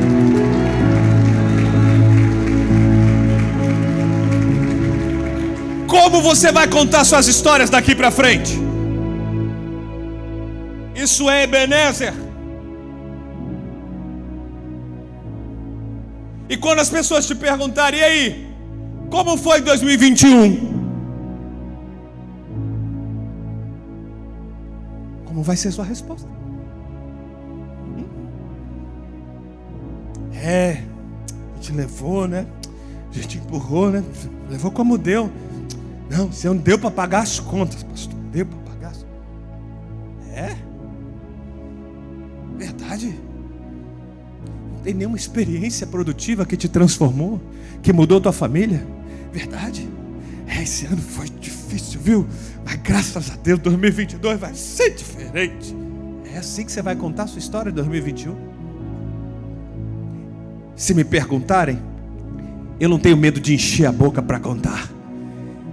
[5.96, 8.60] Como você vai contar suas histórias daqui para frente?
[10.94, 12.14] Isso é Ebenezer.
[16.50, 18.56] E quando as pessoas te perguntarem, e aí,
[19.10, 20.76] como foi 2021?
[25.24, 26.28] Como vai ser sua resposta?
[27.98, 28.04] Hum?
[30.34, 30.84] É,
[31.54, 32.46] a gente levou, né?
[33.10, 34.04] A gente empurrou, né?
[34.50, 35.32] Levou como deu.
[36.10, 38.14] Não, você não deu para pagar as contas, pastor.
[38.32, 39.06] Deu para pagar as
[40.34, 40.56] É?
[42.58, 43.20] Verdade?
[44.74, 47.42] Não tem nenhuma experiência produtiva que te transformou,
[47.82, 48.86] que mudou tua família?
[49.32, 49.90] Verdade?
[50.48, 52.28] É, esse ano foi difícil, viu?
[52.64, 55.76] Mas graças a Deus, 2022 vai ser diferente.
[56.32, 58.36] É assim que você vai contar a sua história de 2021?
[60.76, 61.82] Se me perguntarem,
[62.80, 64.95] eu não tenho medo de encher a boca para contar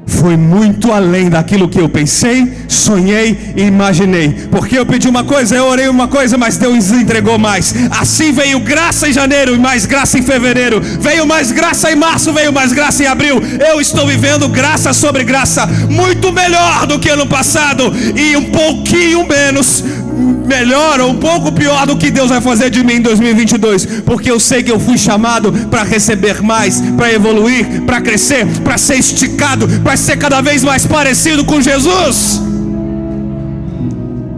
[0.07, 4.47] foi muito além daquilo que eu pensei, sonhei e imaginei.
[4.51, 7.75] Porque eu pedi uma coisa, eu orei uma coisa, mas Deus entregou mais.
[7.91, 10.81] Assim veio graça em janeiro e mais graça em fevereiro.
[10.81, 13.43] Veio mais graça em março, veio mais graça em abril.
[13.73, 19.27] Eu estou vivendo graça sobre graça, muito melhor do que ano passado e um pouquinho
[19.27, 19.83] menos
[20.23, 24.31] melhor ou um pouco pior do que Deus vai fazer de mim em 2022, porque
[24.31, 28.97] eu sei que eu fui chamado para receber mais, para evoluir, para crescer, para ser
[28.97, 32.41] esticado, para ser cada vez mais parecido com Jesus.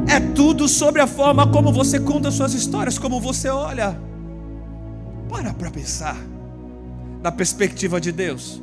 [0.06, 3.96] É tudo sobre a forma como você conta suas histórias, como você olha.
[5.28, 6.16] Para para pensar
[7.22, 8.62] na perspectiva de Deus.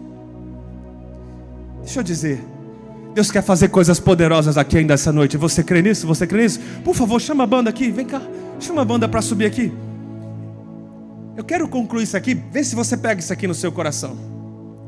[1.83, 2.45] Deixa eu dizer,
[3.13, 5.35] Deus quer fazer coisas poderosas aqui ainda essa noite.
[5.37, 6.07] Você crê nisso?
[6.07, 6.59] Você crê nisso?
[6.83, 7.91] Por favor, chama a banda aqui.
[7.91, 8.21] Vem cá.
[8.59, 9.71] Chama a banda para subir aqui.
[11.35, 12.33] Eu quero concluir isso aqui.
[12.33, 14.11] Vê se você pega isso aqui no seu coração.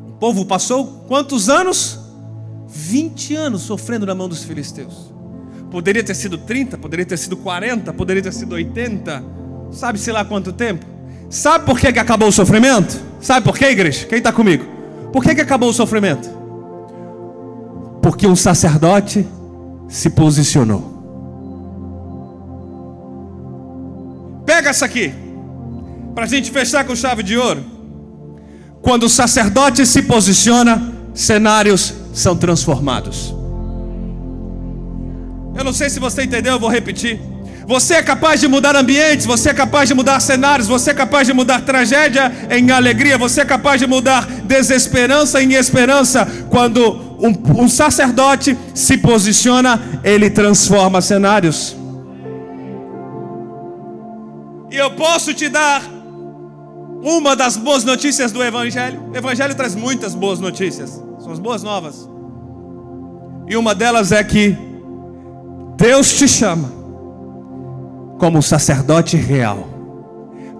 [0.07, 1.99] O povo passou quantos anos?
[2.67, 5.11] 20 anos sofrendo na mão dos filisteus.
[5.69, 9.23] Poderia ter sido 30, poderia ter sido 40, poderia ter sido 80.
[9.71, 10.85] Sabe sei lá quanto tempo?
[11.29, 13.01] Sabe por que, que acabou o sofrimento?
[13.19, 14.05] Sabe por que, igreja?
[14.05, 14.65] Quem está comigo?
[15.11, 16.42] Por que, que acabou o sofrimento?
[18.03, 19.25] Porque um sacerdote
[19.87, 20.91] se posicionou.
[24.45, 25.13] Pega essa aqui,
[26.13, 27.63] para a gente fechar com chave de ouro.
[28.81, 33.33] Quando o sacerdote se posiciona, cenários são transformados.
[35.55, 37.21] Eu não sei se você entendeu, eu vou repetir.
[37.65, 41.25] Você é capaz de mudar ambientes, você é capaz de mudar cenários, você é capaz
[41.25, 46.27] de mudar tragédia em alegria, você é capaz de mudar desesperança em esperança.
[46.49, 51.73] Quando um, um sacerdote se posiciona, ele transforma cenários.
[54.69, 55.81] E eu posso te dar
[57.01, 59.09] uma das boas notícias do Evangelho.
[59.13, 62.09] O Evangelho traz muitas boas notícias, são as boas novas.
[63.47, 64.57] E uma delas é que
[65.77, 66.69] Deus te chama
[68.19, 69.69] como sacerdote real.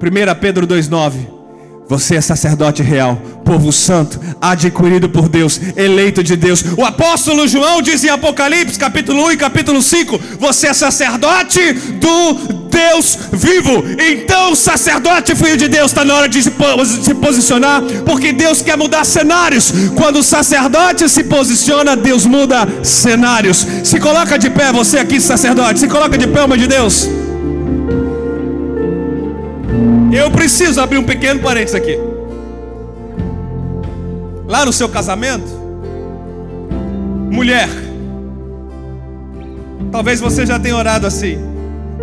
[0.01, 1.42] 1 Pedro 2,9.
[1.87, 6.63] Você é sacerdote real, povo santo, adquirido por Deus, eleito de Deus.
[6.77, 12.63] O apóstolo João diz em Apocalipse, capítulo 1 e capítulo 5: Você é sacerdote do
[12.69, 13.83] Deus vivo.
[13.99, 16.51] Então, sacerdote, filho de Deus, está na hora de se
[17.13, 19.71] posicionar, porque Deus quer mudar cenários.
[19.95, 23.67] Quando o sacerdote se posiciona, Deus muda cenários.
[23.83, 27.09] Se coloca de pé, você aqui, sacerdote, se coloca de pé, homem de Deus.
[30.15, 31.97] Eu preciso abrir um pequeno parênteses aqui.
[34.47, 35.47] Lá no seu casamento,
[37.31, 37.67] mulher,
[39.91, 41.39] talvez você já tenha orado assim: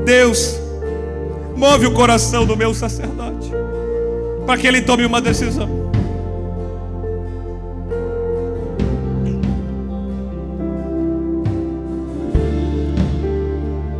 [0.04, 0.58] Deus,
[1.54, 3.52] move o coração do meu sacerdote,
[4.44, 5.68] para que ele tome uma decisão.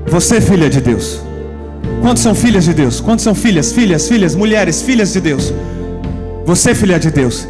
[0.09, 1.30] Você, filha de Deus,
[2.01, 3.01] Quantos são filhas de Deus?
[3.01, 5.53] Quantos são filhas, filhas, filhas, mulheres, filhas de Deus?
[6.47, 7.47] Você, filha de Deus,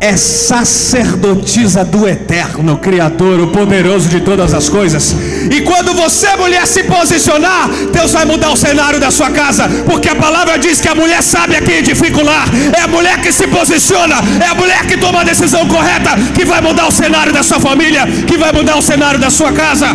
[0.00, 5.14] é sacerdotisa do Eterno, Criador, o poderoso de todas as coisas.
[5.50, 10.08] E quando você, mulher, se posicionar, Deus vai mudar o cenário da sua casa, porque
[10.08, 13.20] a palavra diz que a mulher sabe a quem edifica o lar, é a mulher
[13.20, 16.90] que se posiciona, é a mulher que toma a decisão correta, que vai mudar o
[16.90, 19.88] cenário da sua família, que vai mudar o cenário da sua casa.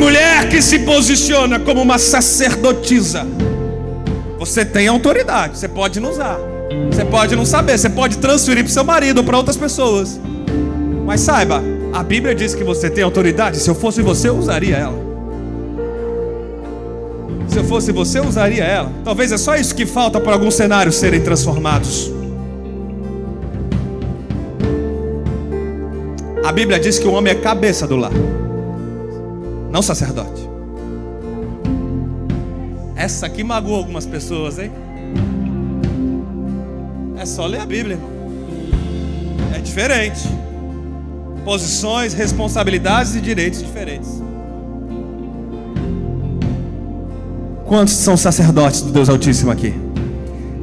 [0.00, 3.26] Mulher que se posiciona como uma sacerdotisa.
[4.38, 6.38] Você tem autoridade, você pode não usar.
[6.90, 10.18] Você pode não saber, você pode transferir para seu marido ou para outras pessoas.
[11.04, 13.58] Mas saiba, a Bíblia diz que você tem autoridade.
[13.58, 14.98] Se eu fosse você, eu usaria ela.
[17.46, 18.90] Se eu fosse você, eu usaria ela.
[19.04, 22.10] Talvez é só isso que falta para alguns cenários serem transformados.
[26.42, 28.12] A Bíblia diz que o homem é cabeça do lar
[29.70, 30.48] não sacerdote.
[32.96, 34.70] Essa aqui magoou algumas pessoas, hein?
[37.16, 38.10] É só ler a Bíblia, irmão.
[39.54, 40.20] É diferente.
[41.44, 44.22] Posições, responsabilidades e direitos diferentes.
[47.64, 49.72] Quantos são sacerdotes do Deus Altíssimo aqui?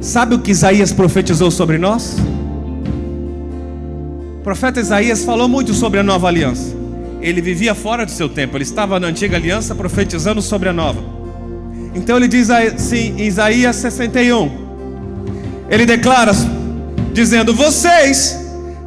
[0.00, 2.16] Sabe o que Isaías profetizou sobre nós?
[4.38, 6.77] O profeta Isaías falou muito sobre a nova aliança
[7.20, 11.02] ele vivia fora de seu tempo, ele estava na antiga aliança profetizando sobre a nova.
[11.94, 14.50] Então ele diz assim, em Isaías 61,
[15.68, 16.32] ele declara,
[17.12, 18.38] dizendo: Vocês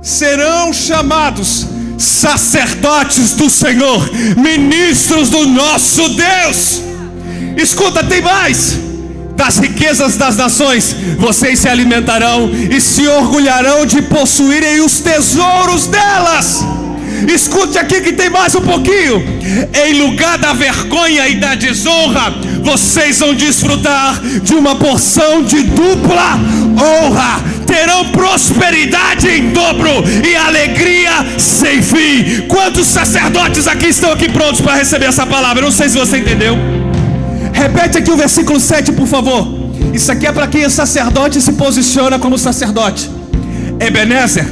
[0.02, 1.68] serão chamados
[1.98, 6.82] sacerdotes do Senhor, ministros do nosso Deus.
[7.58, 8.80] Escuta, tem mais.
[9.36, 16.64] Das riquezas das nações, vocês se alimentarão e se orgulharão de possuírem os tesouros delas.
[17.28, 19.24] Escute aqui que tem mais um pouquinho.
[19.86, 26.40] Em lugar da vergonha e da desonra, vocês vão desfrutar de uma porção de dupla
[26.74, 27.42] honra.
[27.66, 29.90] Terão prosperidade em dobro
[30.28, 32.48] e alegria sem fim.
[32.48, 35.62] Quantos sacerdotes aqui estão aqui prontos para receber essa palavra?
[35.62, 36.58] não sei se você entendeu.
[37.54, 39.48] Repete aqui o versículo 7, por favor.
[39.94, 43.10] Isso aqui é para quem é sacerdote e se posiciona como sacerdote.
[43.80, 44.46] Ebenezer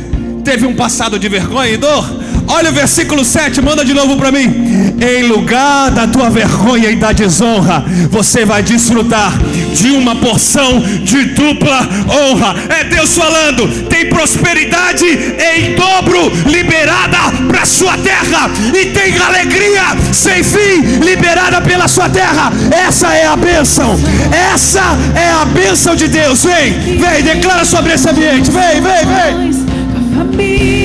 [0.43, 2.19] teve um passado de vergonha e dor
[2.51, 4.95] Olha o versículo 7, manda de novo para mim.
[4.99, 9.37] Em lugar da tua vergonha e da desonra, você vai desfrutar
[9.73, 12.55] de uma porção de dupla honra.
[12.69, 20.43] É Deus falando, tem prosperidade em dobro liberada para sua terra e tem alegria sem
[20.43, 22.51] fim liberada pela sua terra.
[22.71, 23.95] Essa é a bênção.
[24.53, 26.43] Essa é a bênção de Deus.
[26.43, 28.49] Vem, vem, declara sobre esse ambiente.
[28.49, 30.78] Vem, vem, vem.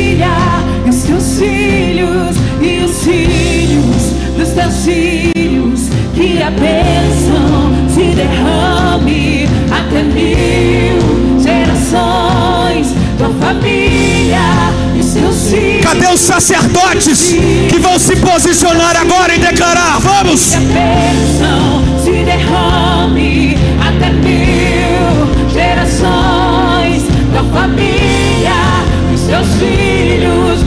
[2.85, 12.95] Filhos e os filhos dos teus filhos, que a bênção se derrame até mil gerações,
[13.17, 14.39] tua família
[14.99, 15.83] e seus filhos.
[15.83, 17.35] Cadê os sacerdotes
[17.71, 19.99] que vão se posicionar agora e declarar?
[20.01, 20.51] Vamos!
[20.51, 28.53] Que a bênção se derrame até mil gerações, tua família
[29.15, 30.65] e seus filhos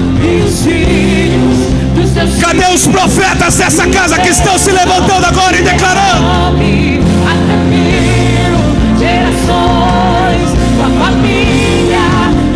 [2.42, 6.26] Cadê os profetas dessa casa que estão se levantando agora e declarando?
[6.48, 12.00] Até mil gerações, tua família,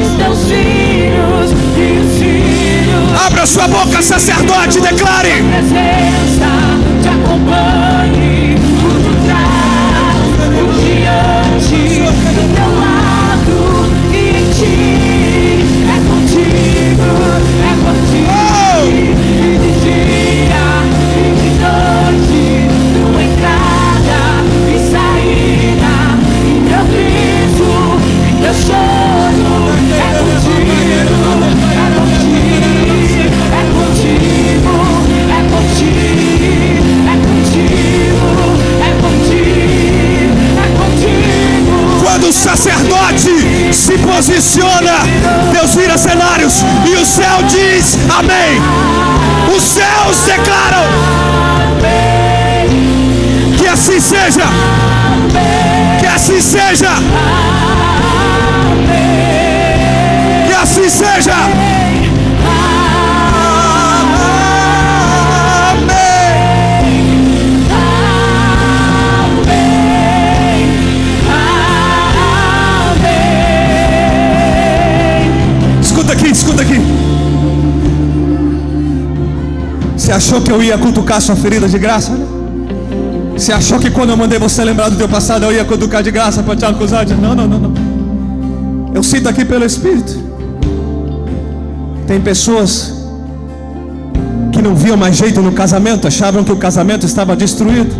[0.01, 3.25] os teus filhos e os filhos.
[3.27, 5.20] Abra sua boca, sacerdote, declare.
[80.31, 82.13] Achou que eu ia cutucar sua ferida de graça?
[83.33, 86.09] Você achou que quando eu mandei você lembrar do teu passado eu ia cutucar de
[86.09, 87.03] graça para te acusar?
[87.05, 87.13] De...
[87.15, 87.73] Não, não, não, não.
[88.93, 90.17] Eu sinto aqui pelo Espírito.
[92.07, 92.93] Tem pessoas
[94.53, 97.93] que não viam mais jeito no casamento, achavam que o casamento estava destruído,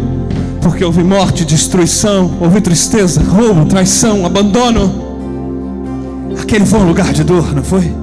[0.62, 5.12] porque houve morte, destruição, houve tristeza, roubo, traição, abandono.
[6.42, 7.94] Aquele foi um lugar de dor, não foi?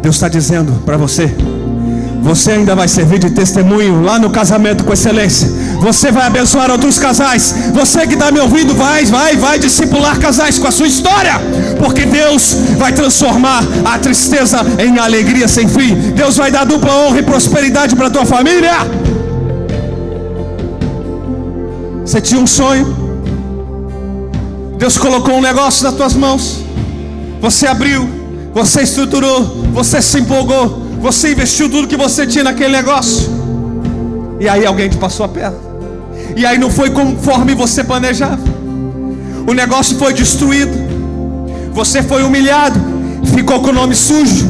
[0.00, 1.34] Deus está dizendo para você:
[2.24, 5.46] você ainda vai servir de testemunho lá no casamento com excelência.
[5.78, 7.54] Você vai abençoar outros casais.
[7.74, 11.34] Você que está me ouvindo, vai, vai, vai discipular casais com a sua história.
[11.78, 15.94] Porque Deus vai transformar a tristeza em alegria sem fim.
[16.12, 18.72] Deus vai dar dupla honra e prosperidade para a tua família.
[22.06, 22.86] Você tinha um sonho.
[24.78, 26.64] Deus colocou um negócio nas tuas mãos.
[27.42, 33.28] Você abriu você estruturou, você se empolgou, você investiu tudo que você tinha naquele negócio.
[34.40, 35.58] E aí alguém te passou a perna.
[36.34, 38.40] E aí não foi conforme você planejava.
[39.46, 40.72] O negócio foi destruído.
[41.74, 42.80] Você foi humilhado,
[43.34, 44.46] ficou com o nome sujo.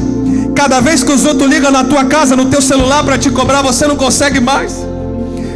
[0.55, 3.61] Cada vez que os outros ligam na tua casa, no teu celular para te cobrar,
[3.61, 4.77] você não consegue mais.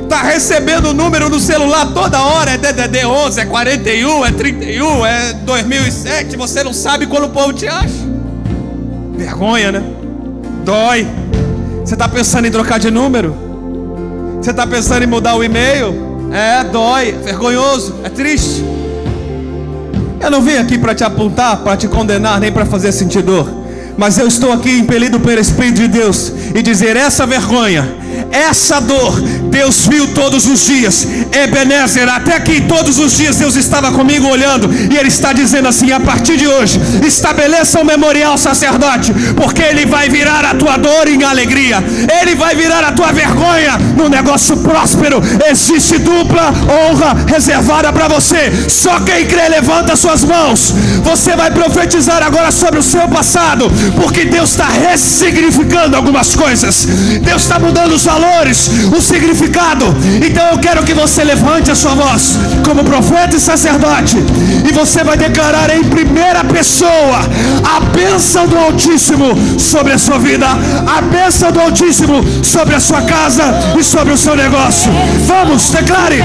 [0.08, 5.06] Tá recebendo o número no celular toda hora, é DDD 11, é 41, é 31,
[5.06, 8.08] é 2007, você não sabe quando o povo te acha.
[9.16, 9.97] Vergonha, né?
[10.68, 11.08] Dói.
[11.82, 13.34] Você está pensando em trocar de número?
[14.38, 16.28] Você está pensando em mudar o e-mail?
[16.30, 18.62] É, dói, é vergonhoso, é triste.
[20.20, 23.48] Eu não vim aqui para te apontar, para te condenar, nem para fazer sentir dor.
[23.96, 27.88] Mas eu estou aqui impelido pelo Espírito de Deus e dizer: essa vergonha,
[28.30, 29.20] essa dor,
[29.50, 31.06] Deus viu todos os dias.
[31.32, 35.92] Ebenezer, até aqui todos os dias Deus estava comigo olhando e Ele está dizendo assim:
[35.92, 41.08] a partir de hoje, estabeleça um memorial sacerdote, porque Ele vai virar a tua dor
[41.08, 41.82] em alegria,
[42.20, 45.20] Ele vai virar a tua vergonha no negócio próspero.
[45.50, 48.52] Existe dupla honra reservada para você.
[48.68, 50.74] Só quem crê levanta suas mãos.
[51.02, 56.86] Você vai profetizar agora sobre o seu passado, porque Deus está ressignificando algumas coisas.
[57.22, 58.17] Deus está mudando os valores,
[58.96, 59.84] o significado.
[60.24, 64.16] Então eu quero que você levante a sua voz como profeta e sacerdote
[64.68, 67.20] e você vai declarar em primeira pessoa
[67.64, 73.02] a bênção do Altíssimo sobre a sua vida, a bênção do Altíssimo sobre a sua
[73.02, 73.44] casa
[73.78, 74.90] e sobre o seu negócio.
[75.26, 76.22] Vamos, declare.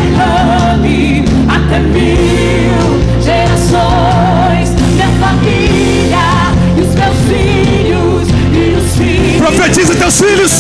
[1.48, 8.34] até mil gerações, minha família e os meus filhos
[8.76, 9.38] os filhos.
[9.38, 10.52] Profetiza teus filhos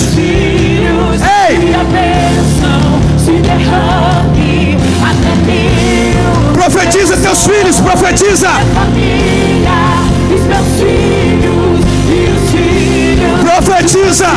[12.07, 13.41] e os filhos.
[13.41, 14.27] Profetiza.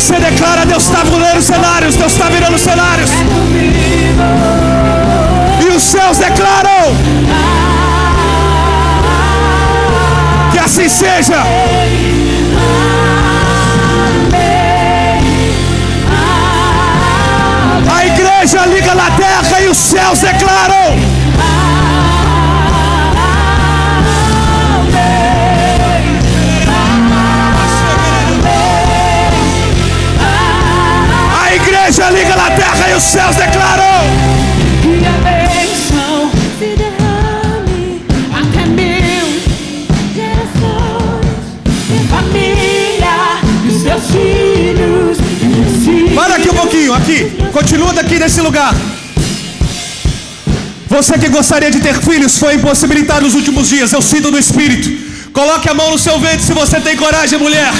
[0.00, 1.96] Você declara, Deus está mudando cenários.
[1.96, 3.10] Deus está virando cenários.
[5.60, 6.96] E os céus declaram
[10.52, 11.42] que assim seja.
[17.92, 21.07] A igreja liga na terra e os céus declaram.
[32.98, 34.02] Os céus declaram.
[34.84, 38.02] E a bênção se derrame
[38.40, 39.26] até mil
[40.16, 41.28] gerações.
[42.10, 43.18] Família
[43.66, 45.18] e seus filhos.
[45.18, 46.14] e os filhos.
[46.14, 47.18] Para aqui um pouquinho, aqui.
[47.52, 48.74] Continua daqui nesse lugar.
[50.88, 53.92] Você que gostaria de ter filhos foi impossibilitado nos últimos dias.
[53.92, 54.88] Eu sinto do Espírito.
[55.32, 57.72] Coloque a mão no seu ventre se você tem coragem, mulher.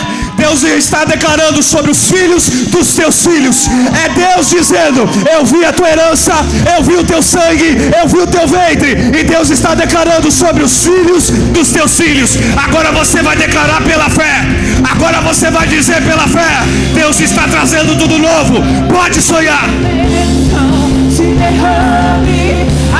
[0.49, 3.68] Deus está declarando sobre os filhos dos teus filhos.
[4.05, 6.32] É Deus dizendo: Eu vi a tua herança,
[6.74, 8.96] eu vi o teu sangue, eu vi o teu ventre.
[9.18, 12.38] E Deus está declarando sobre os filhos dos teus filhos.
[12.64, 14.46] Agora você vai declarar pela fé.
[14.90, 16.62] Agora você vai dizer pela fé:
[16.94, 18.55] Deus está trazendo tudo novo.
[18.88, 19.68] Pode sonhar.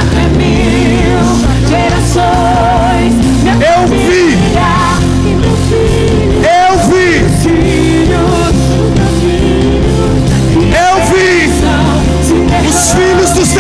[0.01, 2.58] até mil gerações.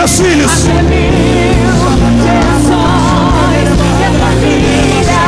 [0.08, 0.66] Teus filhos.
[0.66, 1.68] até mil
[2.22, 3.68] gerações.
[3.78, 5.20] Minha família.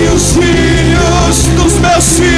[0.00, 2.37] E os filhos dos meus filhos.